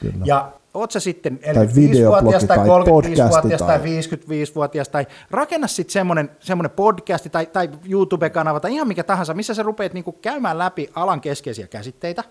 Kyllä. 0.00 0.24
Ja 0.24 0.52
oot 0.74 0.90
sä 0.90 1.00
sitten 1.00 1.38
Tai 1.38 1.54
45-vuotias 1.54 1.76
videoblogi 1.76 2.46
tai 2.46 2.56
tai 2.56 2.66
35-vuotias 2.66 3.30
podcasti 3.30 3.64
tai 3.66 3.78
tai- 3.78 4.00
55-vuotias 4.50 4.88
tai 4.88 5.06
rakenna 5.30 5.66
sitten 5.66 5.92
semmoinen, 5.92 6.30
semmoinen 6.40 6.70
podcasti 6.70 7.30
tai, 7.30 7.46
tai 7.46 7.70
YouTube-kanava 7.88 8.60
tai 8.60 8.74
ihan 8.74 8.88
mikä 8.88 9.04
tahansa, 9.04 9.34
missä 9.34 9.54
sä 9.54 9.62
rupeat 9.62 9.94
niinku 9.94 10.12
käymään 10.12 10.58
läpi 10.58 10.90
alan 10.94 11.20
keskeisiä 11.20 11.66
käsitteitä, 11.66 12.24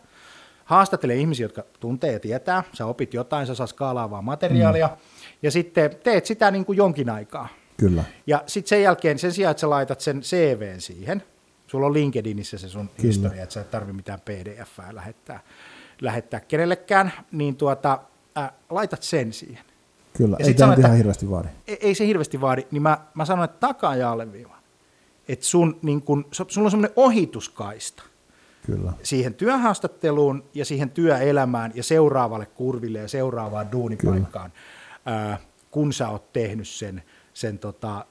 haastattele 0.65 1.15
ihmisiä, 1.15 1.45
jotka 1.45 1.63
tuntee 1.79 2.11
ja 2.11 2.19
tietää, 2.19 2.63
sä 2.73 2.85
opit 2.85 3.13
jotain, 3.13 3.47
sä 3.47 3.55
saa 3.55 3.67
skaalaavaa 3.67 4.21
materiaalia, 4.21 4.87
mm. 4.87 4.93
ja 5.41 5.51
sitten 5.51 5.91
teet 6.03 6.25
sitä 6.25 6.51
niin 6.51 6.65
kuin 6.65 6.77
jonkin 6.77 7.09
aikaa. 7.09 7.47
Kyllä. 7.77 8.03
Ja 8.27 8.43
sitten 8.47 8.69
sen 8.69 8.81
jälkeen, 8.81 9.19
sen 9.19 9.33
sijaan, 9.33 9.51
että 9.51 9.61
sä 9.61 9.69
laitat 9.69 10.01
sen 10.01 10.21
CVn 10.21 10.81
siihen, 10.81 11.23
sulla 11.67 11.85
on 11.85 11.93
LinkedInissä 11.93 12.57
se 12.57 12.69
sun 12.69 12.87
Kyllä. 12.87 13.07
historia, 13.07 13.43
että 13.43 13.53
sä 13.53 13.61
et 13.61 13.71
tarvi 13.71 13.93
mitään 13.93 14.21
PDFää 14.21 14.95
lähettää, 14.95 15.39
lähettää 16.01 16.39
kenellekään, 16.39 17.11
niin 17.31 17.55
tuota, 17.55 17.99
äh, 18.37 18.51
laitat 18.69 19.03
sen 19.03 19.33
siihen. 19.33 19.65
Kyllä. 20.13 20.37
Ja 20.39 20.45
Ei 20.45 20.53
tämä 20.53 20.73
ihan 20.73 20.97
hirveästi 20.97 21.29
vaadi. 21.29 21.47
Ei, 21.67 21.77
ei 21.81 21.95
se 21.95 22.07
hirveästi 22.07 22.41
vaadi, 22.41 22.67
niin 22.71 22.81
mä, 22.81 22.97
mä 23.13 23.25
sanon, 23.25 23.45
että 23.45 23.67
takaa 23.67 23.95
ja 23.95 24.11
alleviivaan. 24.11 24.63
Että 25.27 25.45
sun, 25.45 25.79
niin 25.81 26.01
kun, 26.01 26.25
su- 26.25 26.45
sulla 26.47 26.67
on 26.67 26.71
semmoinen 26.71 26.93
ohituskaista 26.95 28.03
Kyllä. 28.65 28.93
siihen 29.03 29.33
työhaastatteluun 29.33 30.43
ja 30.53 30.65
siihen 30.65 30.89
työelämään 30.89 31.71
ja 31.75 31.83
seuraavalle 31.83 32.45
kurville 32.45 32.99
ja 32.99 33.07
seuraavaan 33.07 33.71
duunipaikkaan, 33.71 34.53
ää, 35.05 35.37
kun 35.71 35.93
sä 35.93 36.09
oot 36.09 36.33
tehnyt 36.33 36.67
sen, 36.67 37.03
sen 37.33 37.59
tota, 37.59 38.05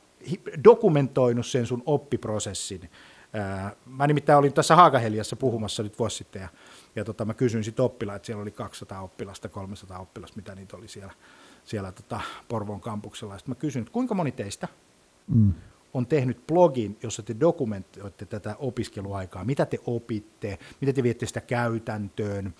dokumentoinut 0.64 1.46
sen 1.46 1.66
sun 1.66 1.82
oppiprosessin. 1.86 2.90
Ää, 3.32 3.76
mä 3.86 4.06
nimittäin 4.06 4.38
olin 4.38 4.52
tässä 4.52 4.76
Haakaheliassa 4.76 5.36
puhumassa 5.36 5.82
nyt 5.82 5.98
vuosi 5.98 6.16
sitten 6.16 6.42
ja, 6.42 6.48
ja 6.96 7.04
tota, 7.04 7.24
mä 7.24 7.34
kysyin 7.34 7.64
sitten 7.64 7.84
oppilaita, 7.84 8.26
siellä 8.26 8.42
oli 8.42 8.50
200 8.50 9.00
oppilasta, 9.00 9.48
300 9.48 9.98
oppilasta, 9.98 10.36
mitä 10.36 10.54
niitä 10.54 10.76
oli 10.76 10.88
siellä, 10.88 11.12
siellä 11.64 11.92
tota 11.92 12.20
Porvoon 12.48 12.80
kampuksella. 12.80 13.38
Sitten 13.38 13.50
mä 13.50 13.60
kysyin, 13.60 13.82
että 13.82 13.92
kuinka 13.92 14.14
moni 14.14 14.32
teistä 14.32 14.68
Mm. 15.26 15.52
On 15.94 16.06
tehnyt 16.06 16.46
blogin, 16.46 16.98
jossa 17.02 17.22
te 17.22 17.36
dokumentoitte 17.40 18.26
tätä 18.26 18.56
opiskeluaikaa, 18.58 19.44
mitä 19.44 19.66
te 19.66 19.78
opitte, 19.86 20.58
miten 20.80 20.94
te 20.94 21.02
viette 21.02 21.26
sitä 21.26 21.40
käytäntöön, 21.40 22.54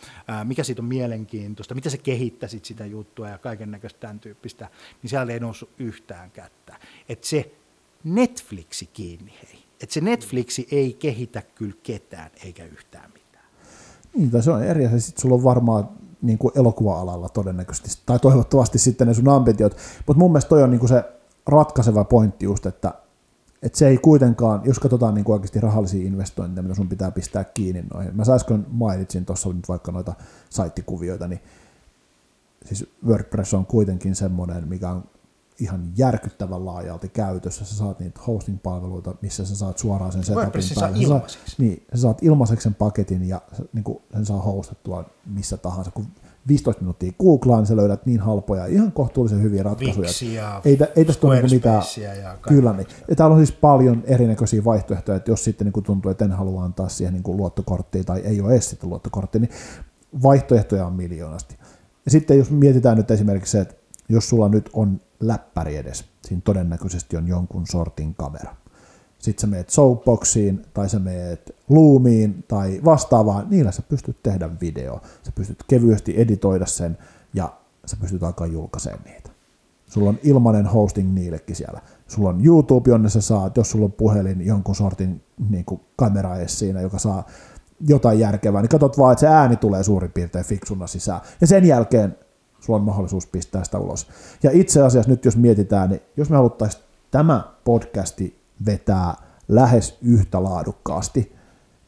mikä 0.44 0.64
siitä 0.64 0.82
on 0.82 0.86
mielenkiintoista, 0.86 1.74
mitä 1.74 1.90
sä 1.90 1.96
kehittäisit 1.96 2.64
sitä 2.64 2.86
juttua 2.86 3.28
ja 3.28 3.38
kaiken 3.38 3.70
näköistä 3.70 4.00
tämän 4.00 4.20
tyyppistä, 4.20 4.68
niin 5.02 5.10
siellä 5.10 5.32
ei 5.32 5.40
noussut 5.40 5.70
yhtään 5.78 6.30
kättä. 6.30 6.76
Että 7.08 7.26
se 7.26 7.54
Netflixi 8.04 8.86
kiinni 8.86 9.32
hei. 9.42 9.62
Että 9.80 9.94
se 9.94 10.00
Netflixi 10.00 10.68
ei 10.70 10.92
kehitä 10.92 11.42
kyllä 11.54 11.76
ketään 11.82 12.30
eikä 12.44 12.64
yhtään 12.64 13.10
mitään. 13.14 13.44
Niin, 14.14 14.42
se 14.42 14.50
on 14.50 14.64
eri 14.64 14.86
asia. 14.86 15.00
Sitten 15.00 15.22
sulla 15.22 15.34
on 15.34 15.44
varmaan 15.44 15.88
niin 16.22 16.38
kuin 16.38 16.58
elokuva-alalla 16.58 17.28
todennäköisesti, 17.28 18.02
tai 18.06 18.18
toivottavasti 18.18 18.78
sitten 18.78 19.08
ne 19.08 19.14
sun 19.14 19.28
ambitiot. 19.28 19.76
Mutta 20.06 20.18
mun 20.18 20.30
mielestä 20.30 20.48
toi 20.48 20.62
on 20.62 20.70
niin 20.70 20.78
kuin 20.80 20.88
se 20.88 21.04
ratkaiseva 21.46 22.04
pointti 22.04 22.44
just, 22.44 22.66
että, 22.66 22.94
että 23.62 23.79
se 23.79 23.88
ei 23.88 23.98
kuitenkaan, 23.98 24.61
jos 24.64 24.79
katsotaan 24.79 25.14
niin 25.14 25.25
kuin 25.25 25.35
oikeasti 25.35 25.61
rahallisia 25.61 26.07
investointeja, 26.07 26.62
mitä 26.62 26.75
sun 26.75 26.88
pitää 26.88 27.11
pistää 27.11 27.44
kiinni 27.44 27.85
noihin. 27.94 28.16
Mä 28.16 28.22
äsken 28.35 28.66
mainitsin 28.70 29.25
tuossa 29.25 29.53
nyt 29.53 29.68
vaikka 29.68 29.92
noita 29.92 30.14
saittikuvioita, 30.51 31.29
niin 31.29 31.40
siis 32.64 32.87
WordPress 33.07 33.55
on 33.55 33.66
kuitenkin 33.66 34.14
semmoinen, 34.14 34.68
mikä 34.68 34.90
on 34.90 35.05
ihan 35.59 35.92
järkyttävän 35.96 36.64
laajalti 36.64 37.09
käytössä. 37.09 37.64
Sä 37.64 37.77
saat 37.77 38.01
niitä 38.01 38.20
hosting-palveluita, 38.27 39.14
missä 39.22 39.44
sä 39.44 39.57
saat 39.57 39.79
suoraan 39.79 40.12
sen 40.12 40.25
setupin 40.25 40.42
WordPressin 40.42 40.75
saa 40.75 40.88
päälle. 40.88 41.05
Sä 41.05 41.09
saat-. 41.09 41.59
Niin, 41.59 41.87
sä 41.94 42.01
saat 42.01 42.22
ilmaiseksi 42.22 42.62
sen 42.62 42.75
paketin 42.75 43.29
ja 43.29 43.42
niin 43.72 43.85
kuin, 43.85 43.98
sen 44.12 44.27
saa 44.27 44.42
hostattua 44.42 45.05
missä 45.27 45.57
tahansa. 45.57 45.90
Kun 45.90 46.07
15 46.48 46.83
minuuttia 46.83 47.12
googlaa, 47.20 47.59
niin 47.59 47.66
sä 47.66 47.76
löydät 47.76 48.07
niin 48.07 48.20
halpoja, 48.20 48.66
ihan 48.66 48.92
kohtuullisen 48.92 49.42
hyviä 49.42 49.62
ratkaisuja. 49.62 50.07
Wixia, 50.07 50.61
ei, 50.64 50.78
ei 50.96 51.05
tästä 51.05 51.26
ole 51.26 51.42
niin 51.42 51.50
mitään. 51.50 51.83
Ja. 52.22 52.37
Kyllä 52.48 52.72
niin. 52.72 52.87
Ja 53.09 53.16
täällä 53.16 53.35
on 53.35 53.46
siis 53.46 53.59
paljon 53.59 54.02
erinäköisiä 54.07 54.64
vaihtoehtoja, 54.64 55.16
että 55.16 55.31
jos 55.31 55.44
sitten 55.44 55.64
niin 55.64 55.72
kuin 55.72 55.85
tuntuu, 55.85 56.11
että 56.11 56.24
en 56.24 56.33
halua 56.33 56.64
antaa 56.64 56.88
siihen 56.88 57.14
niin 57.14 57.22
kuin 57.22 57.37
luottokorttia 57.37 58.05
tai 58.05 58.20
ei 58.20 58.40
ole 58.40 58.52
edes 58.52 58.70
sitten 58.70 58.90
luottokorttia, 58.90 59.40
niin 59.40 59.50
vaihtoehtoja 60.22 60.87
on 60.87 60.92
miljoonasti. 60.92 61.57
Ja 62.05 62.11
sitten 62.11 62.38
jos 62.38 62.50
mietitään 62.50 62.96
nyt 62.96 63.11
esimerkiksi 63.11 63.52
se, 63.52 63.61
että 63.61 63.74
jos 64.09 64.28
sulla 64.28 64.48
nyt 64.48 64.70
on 64.72 65.00
läppäri 65.20 65.76
edes, 65.76 66.05
siinä 66.26 66.42
todennäköisesti 66.44 67.16
on 67.16 67.28
jonkun 67.28 67.66
sortin 67.66 68.14
kamera. 68.14 68.57
Sitten 69.22 69.40
sä 69.40 69.46
meet 69.46 69.70
Soapboxiin 69.70 70.62
tai 70.74 70.88
sä 70.88 70.98
meet 70.98 71.56
Loomiin 71.68 72.44
tai 72.48 72.80
vastaavaan, 72.85 73.46
niillä 73.50 73.72
sä 73.72 73.82
pystyt 73.88 74.22
tehdä 74.22 74.50
video. 74.61 75.00
Sä 75.22 75.32
pystyt 75.35 75.64
kevyesti 75.68 76.20
editoida 76.20 76.66
sen 76.66 76.98
ja 77.35 77.52
sä 77.87 77.96
pystyt 78.00 78.22
alkaa 78.22 78.46
julkaisemaan 78.46 79.04
niitä. 79.04 79.30
Sulla 79.87 80.08
on 80.08 80.18
ilmainen 80.22 80.66
hosting 80.66 81.14
niillekin 81.14 81.56
siellä. 81.56 81.80
Sulla 82.08 82.28
on 82.28 82.44
YouTube, 82.44 82.90
jonne 82.90 83.08
sä 83.08 83.20
saat, 83.20 83.56
jos 83.56 83.70
sulla 83.70 83.85
on 83.85 83.92
puhelin, 83.92 84.46
jonkun 84.46 84.74
sortin 84.74 85.22
niin 85.50 85.64
kuin 85.64 85.80
kamera 85.96 86.37
edes 86.37 86.58
siinä, 86.58 86.80
joka 86.80 86.98
saa 86.98 87.26
jotain 87.88 88.18
järkevää, 88.18 88.62
niin 88.62 88.68
katsot 88.68 88.98
vaan, 88.98 89.12
että 89.12 89.20
se 89.20 89.26
ääni 89.26 89.56
tulee 89.56 89.82
suurin 89.82 90.12
piirtein 90.12 90.44
fiksuna 90.44 90.87
sisään. 90.87 91.20
Ja 91.40 91.46
sen 91.46 91.64
jälkeen 91.64 92.16
sulla 92.61 92.78
on 92.78 92.85
mahdollisuus 92.85 93.26
pistää 93.26 93.64
sitä 93.64 93.78
ulos. 93.78 94.06
Ja 94.42 94.50
itse 94.52 94.82
asiassa 94.82 95.11
nyt 95.11 95.24
jos 95.24 95.37
mietitään, 95.37 95.90
niin 95.90 96.00
jos 96.16 96.30
me 96.30 96.37
haluttaisiin 96.37 96.82
tämä 97.11 97.52
podcasti 97.64 98.41
vetää 98.66 99.14
lähes 99.48 99.98
yhtä 100.03 100.44
laadukkaasti, 100.44 101.37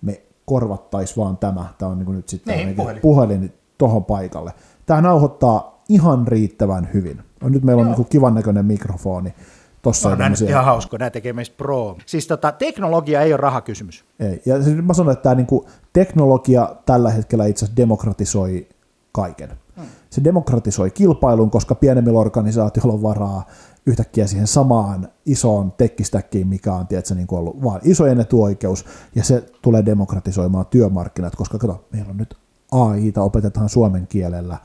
me 0.03 0.23
korvattaisiin 0.45 1.17
vaan 1.17 1.37
tämä, 1.37 1.65
tämä 1.79 1.91
on 1.91 1.99
niin 1.99 2.13
nyt 2.13 2.29
sitten 2.29 2.57
niin, 2.57 2.77
puhelin, 2.77 3.03
puhelin 3.03 3.53
tuohon 3.79 4.05
paikalle. 4.05 4.53
Tämä 4.87 5.01
nauhoittaa 5.01 5.83
ihan 5.89 6.29
riittävän 6.29 6.89
hyvin. 6.95 7.23
Nyt 7.43 7.63
meillä 7.63 7.83
on 7.83 7.93
niin 7.93 8.07
kivan 8.07 8.35
näköinen 8.35 8.67
mikrofoni. 8.67 9.35
Tossa 9.83 10.09
on 10.09 10.19
näin 10.19 10.35
ihan 10.49 10.65
hauska, 10.65 10.99
nämä 10.99 11.11
tekee 11.11 11.33
meistä 11.33 11.57
pro. 11.57 11.97
Siis 12.07 12.27
tota, 12.27 12.53
teknologia 12.53 13.23
ei 13.23 13.33
ole 13.33 13.41
rahakysymys. 13.41 14.05
Ei, 14.21 14.43
ja 14.47 14.63
siis 14.63 14.77
mä 14.77 14.95
sanon, 14.95 15.13
että 15.13 15.23
tämä 15.23 15.35
niin 15.35 15.47
teknologia 15.93 16.77
tällä 16.87 17.11
hetkellä 17.11 17.47
itse 17.47 17.65
asiassa 17.65 17.77
demokratisoi 17.77 18.69
kaiken. 19.13 19.51
Hmm. 19.77 19.87
Se 20.11 20.25
demokratisoi 20.25 20.91
kilpailun, 20.91 21.51
koska 21.51 21.75
pienemmillä 21.75 22.19
organisaatioilla 22.19 22.93
on 22.93 23.03
varaa 23.03 23.47
yhtäkkiä 23.87 24.27
siihen 24.27 24.47
samaan 24.47 25.09
isoon 25.27 25.73
tekkistäkkiin, 25.73 26.49
mikä 26.49 26.75
on 26.75 26.87
tiedätkö, 26.87 27.15
niin 27.15 27.27
kuin 27.27 27.39
ollut 27.39 27.63
vaan 27.63 27.81
isojen 27.85 28.21
etuoikeus, 28.21 28.85
ja 29.15 29.25
se 29.25 29.45
tulee 29.63 29.87
demokratisoimaan 29.87 30.67
työmarkkinat, 30.67 31.37
koska 31.37 31.59
kato, 31.59 31.85
meillä 31.93 32.11
on 32.11 32.17
nyt 32.17 32.37
AIta 32.73 33.23
opetetaan 33.23 33.69
suomen 33.69 34.07
kielellä, 34.07 34.59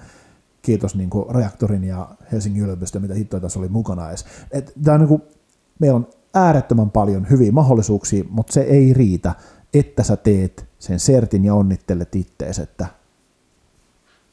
kiitos 0.61 0.95
niin 0.95 1.09
kuin 1.09 1.35
Reaktorin 1.35 1.83
ja 1.83 2.09
Helsingin 2.31 2.63
yliopisto, 2.63 2.99
mitä 2.99 3.13
hittoja 3.13 3.41
tässä 3.41 3.59
oli 3.59 3.67
mukana 3.67 4.09
edes. 4.09 4.25
Et, 4.51 4.73
tää 4.83 4.93
on 4.93 4.99
niin 4.99 5.07
kuin, 5.07 5.21
meillä 5.79 5.95
on 5.95 6.07
äärettömän 6.33 6.91
paljon 6.91 7.29
hyviä 7.29 7.51
mahdollisuuksia, 7.51 8.23
mutta 8.29 8.53
se 8.53 8.61
ei 8.61 8.93
riitä, 8.93 9.35
että 9.73 10.03
sä 10.03 10.17
teet 10.17 10.65
sen 10.79 10.99
sertin 10.99 11.45
ja 11.45 11.53
onnittelet 11.53 12.15
ittees, 12.15 12.59
että 12.59 12.87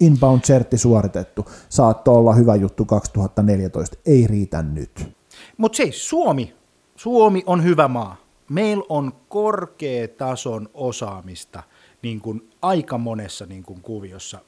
inbound-sertti 0.01 0.79
suoritettu, 0.79 1.47
saattoi 1.69 2.17
olla 2.17 2.35
hyvä 2.35 2.55
juttu 2.55 2.85
2014, 2.85 3.97
ei 4.07 4.27
riitä 4.27 4.63
nyt. 4.63 5.09
Mutta 5.57 5.77
siis 5.77 6.09
Suomi, 6.09 6.55
Suomi 6.97 7.43
on 7.47 7.65
hyvä 7.65 7.89
maa. 7.89 8.17
Meillä 8.51 8.85
on 8.89 9.13
korkeatason 9.29 10.69
osaamista 10.75 11.63
niin 12.07 12.21
kuin 12.21 12.51
aika 12.63 12.99
monessa 12.99 13.47
niin 13.47 13.63
kuin 13.63 13.83
kuviossa. 13.83 14.39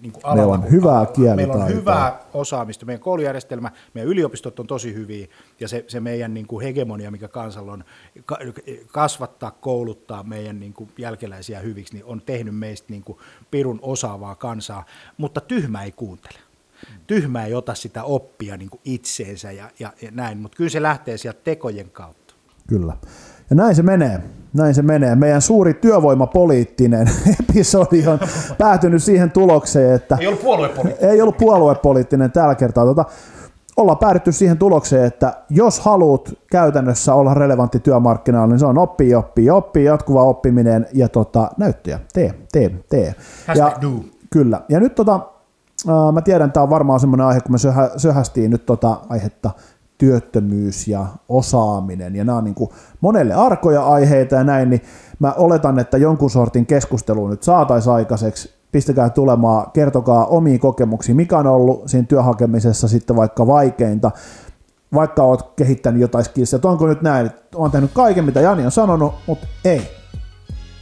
Niin 0.00 0.12
kuin 0.12 0.34
meillä 0.34 0.52
on 0.52 0.70
hyvää 0.70 1.06
kielitaitoa. 1.06 1.56
Meillä 1.56 1.64
on 1.64 1.74
hyvää 1.74 2.20
osaamista. 2.34 2.86
Meidän 2.86 3.00
koulujärjestelmä, 3.00 3.72
meidän 3.94 4.08
yliopistot 4.08 4.60
on 4.60 4.66
tosi 4.66 4.94
hyviä 4.94 5.26
ja 5.60 5.68
se, 5.68 5.84
se 5.88 6.00
meidän 6.00 6.34
niin 6.34 6.46
kuin 6.46 6.64
hegemonia, 6.64 7.10
mikä 7.10 7.28
kansalla 7.28 7.72
on, 7.72 7.84
kasvattaa, 8.86 9.50
kouluttaa 9.50 10.22
meidän 10.22 10.60
niin 10.60 10.72
kuin 10.72 10.90
jälkeläisiä 10.98 11.60
hyviksi, 11.60 11.94
niin 11.94 12.04
on 12.04 12.22
tehnyt 12.26 12.56
meistä 12.56 12.86
niin 12.90 13.02
kuin 13.02 13.18
pirun 13.50 13.78
osaavaa 13.82 14.34
kansaa, 14.34 14.84
mutta 15.16 15.40
tyhmä 15.40 15.82
ei 15.82 15.92
kuuntele. 15.92 16.38
Tyhmä 17.06 17.44
ei 17.44 17.54
ota 17.54 17.74
sitä 17.74 18.04
oppia 18.04 18.56
niin 18.56 18.70
kuin 18.70 18.80
itseensä 18.84 19.52
ja, 19.52 19.70
ja, 19.78 19.92
ja 20.02 20.10
näin, 20.10 20.38
mutta 20.38 20.56
kyllä 20.56 20.70
se 20.70 20.82
lähtee 20.82 21.16
sieltä 21.16 21.40
tekojen 21.44 21.90
kautta. 21.90 22.34
Kyllä. 22.68 22.96
Ja 23.50 23.56
näin 23.56 23.74
se 23.74 23.82
menee. 23.82 24.20
Näin 24.52 24.74
se 24.74 24.82
menee. 24.82 25.14
Meidän 25.14 25.42
suuri 25.42 25.74
työvoimapoliittinen 25.74 27.10
episodi 27.50 28.06
on 28.06 28.18
päätynyt 28.58 29.02
siihen 29.02 29.30
tulokseen, 29.30 29.94
että... 29.94 30.16
Ei 30.20 30.26
ollut 30.26 30.42
puoluepoliittinen. 30.42 31.10
Ei 31.12 31.22
ollut 31.22 31.36
puoluepoliittinen 31.36 32.32
tällä 32.32 32.54
kertaa. 32.54 32.84
Tota, 32.84 33.04
ollaan 33.76 33.98
päädytty 33.98 34.32
siihen 34.32 34.58
tulokseen, 34.58 35.04
että 35.04 35.32
jos 35.50 35.80
haluat 35.80 36.34
käytännössä 36.50 37.14
olla 37.14 37.34
relevantti 37.34 37.80
työmarkkinoilla, 37.80 38.46
niin 38.46 38.58
se 38.58 38.66
on 38.66 38.78
oppi, 38.78 39.14
oppi, 39.14 39.50
oppi, 39.50 39.84
jatkuva 39.84 40.22
oppiminen 40.22 40.86
ja 40.92 41.08
tota, 41.08 41.50
näyttöjä. 41.56 42.00
Tee, 42.12 42.34
tee, 42.52 42.70
tee. 42.88 43.14
ja, 43.54 43.72
do. 43.82 43.90
Kyllä. 44.30 44.60
Ja 44.68 44.80
nyt 44.80 44.94
tota, 44.94 45.20
mä 46.12 46.20
tiedän, 46.20 46.46
että 46.46 46.54
tämä 46.54 46.62
on 46.64 46.70
varmaan 46.70 47.00
semmoinen 47.00 47.26
aihe, 47.26 47.40
kun 47.40 47.52
me 47.52 47.58
söhä, 47.58 47.90
söhästiin 47.96 48.50
nyt 48.50 48.66
tota 48.66 48.96
aihetta 49.08 49.50
työttömyys 49.98 50.88
ja 50.88 51.06
osaaminen, 51.28 52.16
ja 52.16 52.24
nämä 52.24 52.38
on 52.38 52.44
niin 52.44 52.54
kuin 52.54 52.70
monelle 53.00 53.34
arkoja 53.34 53.86
aiheita 53.86 54.34
ja 54.34 54.44
näin, 54.44 54.70
niin 54.70 54.82
mä 55.18 55.32
oletan, 55.32 55.78
että 55.78 55.98
jonkun 55.98 56.30
sortin 56.30 56.66
keskustelu 56.66 57.28
nyt 57.28 57.42
saataisiin 57.42 57.94
aikaiseksi, 57.94 58.58
pistäkää 58.72 59.10
tulemaan, 59.10 59.70
kertokaa 59.70 60.26
omiin 60.26 60.60
kokemuksiin, 60.60 61.16
mikä 61.16 61.38
on 61.38 61.46
ollut 61.46 61.88
siinä 61.88 62.06
työhakemisessa 62.06 62.88
sitten 62.88 63.16
vaikka 63.16 63.46
vaikeinta, 63.46 64.10
vaikka 64.94 65.22
oot 65.22 65.52
kehittänyt 65.56 66.00
jotain 66.00 66.24
skillsia, 66.24 66.56
että 66.56 66.68
onko 66.68 66.86
nyt 66.86 67.02
näin, 67.02 67.26
että 67.26 67.58
oon 67.58 67.70
tehnyt 67.70 67.90
kaiken, 67.94 68.24
mitä 68.24 68.40
Jani 68.40 68.64
on 68.64 68.70
sanonut, 68.70 69.14
mutta 69.26 69.46
ei, 69.64 69.82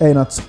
ei 0.01 0.15
natsa. 0.15 0.43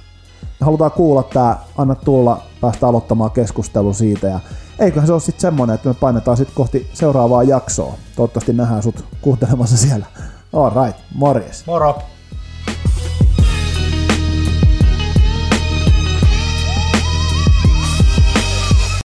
Halutaan 0.61 0.91
kuulla 0.91 1.23
tämä, 1.23 1.57
anna 1.77 1.95
tulla, 1.95 2.41
päästä 2.61 2.87
aloittamaan 2.87 3.31
keskustelu 3.31 3.93
siitä 3.93 4.27
ja 4.27 4.39
eiköhän 4.79 5.07
se 5.07 5.13
ole 5.13 5.21
sitten 5.21 5.41
semmoinen, 5.41 5.75
että 5.75 5.89
me 5.89 5.93
painetaan 5.93 6.37
sitten 6.37 6.55
kohti 6.55 6.89
seuraavaa 6.93 7.43
jaksoa. 7.43 7.93
Toivottavasti 8.15 8.53
nähdään 8.53 8.83
sut 8.83 9.05
kuuntelemassa 9.21 9.77
siellä. 9.77 10.05
All 10.53 10.85
right, 10.85 10.99
morjes. 11.15 11.65
Moro. 11.65 12.01